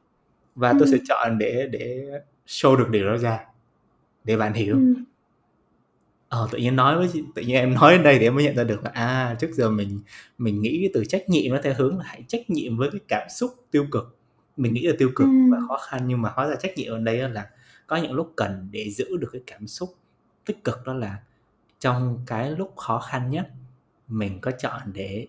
[0.54, 1.04] Và tôi sẽ Ừm.
[1.08, 2.06] chọn để để
[2.46, 3.40] show được điều đó ra,
[4.24, 4.74] để bạn hiểu.
[4.74, 5.04] Ừm.
[6.28, 8.56] Ờ, tự nhiên nói với tự nhiên em nói đến đây thì em mới nhận
[8.56, 10.00] ra được là, à, trước giờ mình
[10.38, 13.28] mình nghĩ từ trách nhiệm nó theo hướng là hãy trách nhiệm với cái cảm
[13.30, 14.18] xúc tiêu cực.
[14.56, 16.98] Mình nghĩ là tiêu cực và khó khăn nhưng mà hóa ra trách nhiệm ở
[16.98, 17.46] đây là
[17.86, 19.94] có những lúc cần để giữ được cái cảm xúc
[20.46, 21.16] tích cực, đó là
[21.80, 23.48] trong cái lúc khó khăn nhất,
[24.08, 25.28] mình có chọn để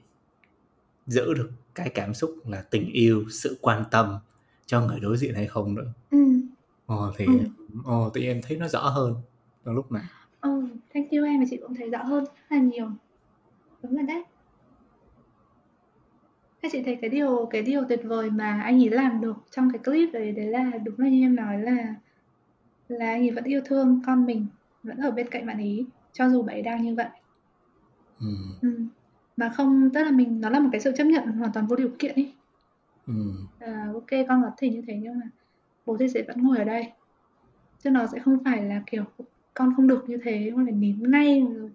[1.08, 4.18] giữ được cái cảm xúc là tình yêu, sự quan tâm
[4.66, 5.94] cho người đối diện hay không nữa.
[6.12, 6.42] Ừm.
[6.86, 7.84] Ờ, thì Ừm.
[7.86, 9.16] ờ, tự nhiên em thấy nó rõ hơn
[9.66, 10.04] trong lúc này.
[10.42, 12.90] Ừ, thank you em, và chị cũng thấy rõ hơn rất là nhiều.
[13.84, 14.24] Đúng rồi đấy.
[16.64, 19.70] Thế chị thấy cái điều cái điều tuyệt vời mà anh ấy làm được trong
[19.74, 21.96] cái clip đấy đấy là đúng là như em nói là
[22.88, 24.48] là anh ấy vẫn yêu thương con mình,
[24.84, 27.08] vẫn ở bên cạnh bạn ấy, cho dù bạn ấy đang như vậy.
[28.22, 28.52] Ừm.
[28.62, 28.88] Ừm,
[29.38, 31.76] mà không tức là mình nó là một cái sự chấp nhận hoàn toàn vô
[31.76, 32.32] điều kiện ấy.
[33.08, 33.14] ừ.
[33.60, 35.26] à, ok con có thể như thế nhưng mà
[35.86, 36.92] bố thì sẽ vẫn ngồi ở đây
[37.84, 39.04] chứ nó sẽ không phải là kiểu
[39.54, 41.70] con không được như thế con phải nín ngay rồi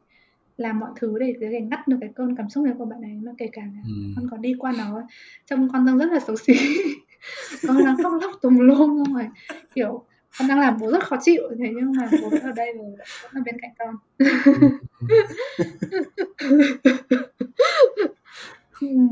[0.56, 3.12] làm mọi thứ để để ngắt được cái cơn cảm xúc này của bạn ấy
[3.24, 3.92] mà kể cả là Ừ.
[4.16, 5.02] con có đi qua nó
[5.46, 6.54] trông con đang rất là xấu xí
[7.66, 9.28] con đang khóc lóc tùm lum không rồi
[9.74, 10.04] kiểu
[10.38, 12.96] con đang làm bố rất khó chịu thế nhưng mà bố vẫn ở đây rồi
[13.22, 13.94] vẫn ở bên cạnh con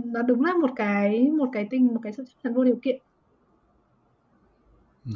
[0.04, 2.78] nó đúng là một cái một cái tình một cái sự chấp nhận vô điều
[2.82, 2.98] kiện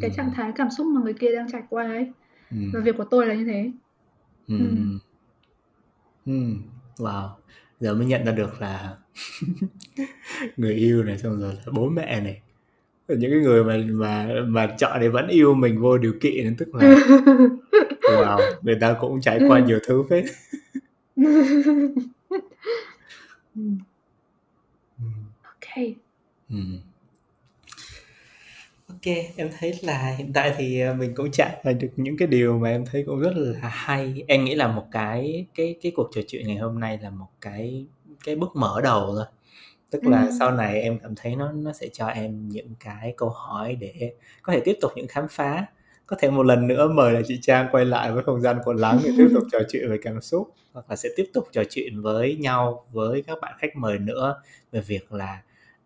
[0.00, 0.14] cái Ừ.
[0.16, 2.12] trạng thái cảm xúc mà người kia đang trải qua ấy
[2.50, 2.56] Ừ.
[2.72, 3.70] và việc của tôi là như thế
[4.48, 4.58] Ừ.
[4.58, 4.66] Ừ.
[6.26, 6.32] Ừ.
[6.96, 7.28] Wow.
[7.80, 8.96] Giờ mới nhận ra được là
[10.56, 12.42] người yêu này xong rồi là bố mẹ này
[13.08, 16.74] những cái người mà mà mà chọn để vẫn yêu mình vô điều kiện tức
[16.74, 16.94] là
[18.02, 20.24] wow người ta cũng trải qua nhiều thứ phết
[23.56, 23.62] Ừ,
[24.98, 25.04] ừ.
[25.42, 25.86] ok
[26.50, 26.56] Ừ.
[28.88, 32.28] Ok, em thấy là hiện tại thì ờ, mình cũng trải qua được những cái
[32.28, 34.24] điều mà em thấy cũng rất là hay.
[34.28, 37.28] Em nghĩ là một cái cái cái cuộc trò chuyện ngày hôm nay là một
[37.40, 37.86] cái
[38.24, 39.24] cái bước mở đầu thôi.
[39.92, 40.30] Tức là Ừ.
[40.38, 44.12] sau này em cảm thấy nó nó sẽ cho em những cái câu hỏi để
[44.42, 45.66] có thể tiếp tục những khám phá.
[46.06, 48.72] Có thể một lần nữa mời là chị Trang quay lại với không gian của
[48.72, 51.62] lắng để tiếp tục trò chuyện về cảm xúc hoặc là sẽ tiếp tục trò
[51.70, 55.42] chuyện với nhau với các bạn khách mời nữa về việc là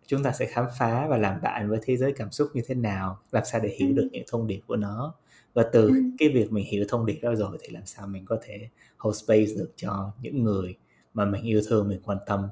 [0.07, 2.75] chúng ta sẽ khám phá và làm bạn với thế giới cảm xúc như thế
[2.75, 3.93] nào làm sao để hiểu Ừ.
[3.93, 5.13] được những thông điệp của nó
[5.53, 5.93] và từ Ừ.
[6.19, 9.17] cái việc mình hiểu thông điệp đó rồi thì làm sao mình có thể hold
[9.23, 10.75] space được cho những người
[11.13, 12.47] mà mình yêu thương mình quan tâm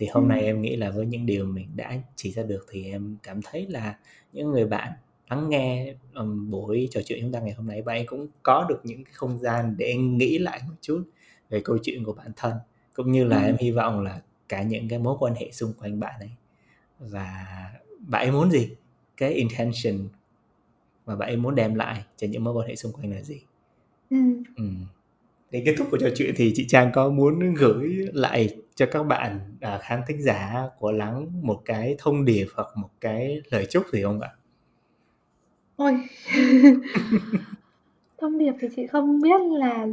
[0.00, 0.28] thì hôm Ừ.
[0.28, 3.40] nay em nghĩ là với những điều mình đã chỉ ra được thì em cảm
[3.42, 3.98] thấy là
[4.32, 4.92] những người bạn
[5.30, 8.80] lắng nghe um, buổi trò chuyện chúng ta ngày hôm nay bạn cũng có được
[8.84, 11.04] những cái không gian để nghĩ lại một chút
[11.50, 12.52] về câu chuyện của bản thân
[12.94, 13.46] cũng như là Ừ.
[13.46, 16.30] em hy vọng là cả những cái mối quan hệ xung quanh bạn ấy
[16.98, 17.46] và
[17.98, 18.70] bạn ấy muốn gì
[19.16, 20.08] cái intention
[21.06, 23.40] mà bạn ấy muốn đem lại cho những mối quan hệ xung quanh là gì
[24.10, 24.16] Ừ.
[24.56, 24.64] ừ
[25.50, 29.02] để kết thúc của trò chuyện thì chị Trang có muốn gửi lại cho các
[29.02, 33.66] bạn à, khán thính giả của lắng một cái thông điệp hoặc một cái lời
[33.70, 34.28] chúc gì không ạ?
[35.76, 35.92] Ôi.
[38.18, 39.86] Thông điệp thì chị không biết là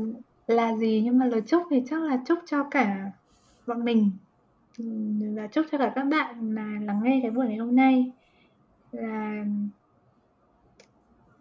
[0.47, 3.11] là gì nhưng mà lời chúc thì chắc là chúc cho cả
[3.67, 4.11] bọn mình.
[5.35, 8.11] Và chúc cho cả các bạn mà lắng nghe cái buổi ngày hôm nay.
[8.91, 9.45] Là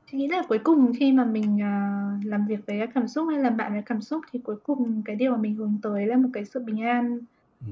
[0.06, 3.38] chị nghĩ là cuối cùng khi mà mình à, làm việc với cảm xúc hay
[3.42, 6.16] làm bạn với cảm xúc thì cuối cùng cái điều mà mình hướng tới là
[6.16, 7.20] một cái sự bình an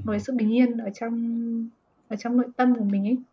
[0.04, 1.14] một cái sự bình yên ở trong
[2.08, 3.24] ở trong nội tâm của mình ấy.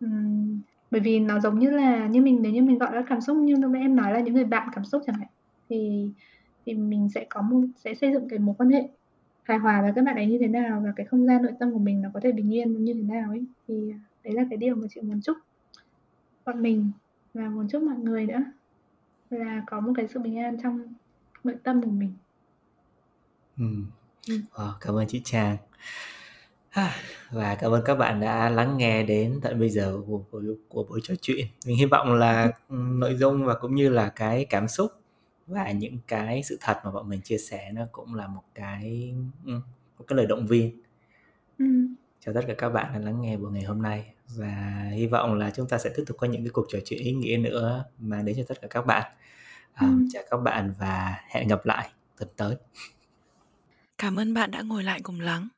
[0.00, 3.20] Ừm, bởi vì nó giống như là như mình nếu như mình gọi là cảm
[3.20, 5.28] xúc như lúc nãy em nói là những người bạn cảm xúc chẳng hạn
[5.68, 6.10] thì
[6.66, 8.88] thì mình sẽ có một sẽ xây dựng cái mối quan hệ
[9.42, 11.72] hài hòa với các bạn ấy như thế nào và cái không gian nội tâm
[11.72, 13.46] của mình nó có thể bình yên như thế nào ấy.
[13.68, 15.36] Thì à, đấy là cái điều mà chị muốn chúc
[16.44, 16.92] bọn mình
[17.34, 18.42] và muốn chúc mọi người nữa
[19.30, 20.94] là có một cái sự bình an trong
[21.44, 22.12] nội tâm của mình
[23.58, 23.64] Ừ.
[24.28, 24.40] Ừ.
[24.54, 25.56] Wow, cảm ơn chị Trang
[27.30, 30.84] và cảm ơn các bạn đã lắng nghe đến tận bây giờ của, của, của
[30.84, 34.44] buổi trò chuyện mình hy vọng là ừ, nội dung và cũng như là cái
[34.50, 34.92] cảm xúc
[35.46, 39.14] và những cái sự thật mà bọn mình chia sẻ nó cũng là một cái
[39.46, 39.52] ừ,
[39.98, 40.82] một cái lời động viên
[41.58, 41.64] ừ.
[42.26, 45.34] Cho tất cả các bạn đã lắng nghe buổi ngày hôm nay và hy vọng
[45.34, 47.84] là chúng ta sẽ tiếp tục có những cái cuộc trò chuyện ý nghĩa nữa
[47.98, 49.12] mang đến cho tất cả các bạn
[49.72, 50.06] à, Ừ.
[50.12, 52.56] chào các bạn và hẹn gặp lại tuần tới
[53.98, 55.48] Cảm ơn bạn đã ngồi lại cùng Lắng.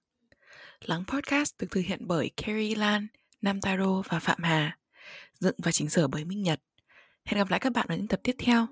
[0.85, 3.07] Lắng Podcast được thực hiện bởi Carrie Lan,
[3.43, 4.79] Nam Taro và Phạm Hà.
[5.41, 6.61] Dựng và chỉnh sửa bởi Minh Nhật.
[7.25, 8.67] Hẹn gặp lại các bạn ở những tập tiếp theo.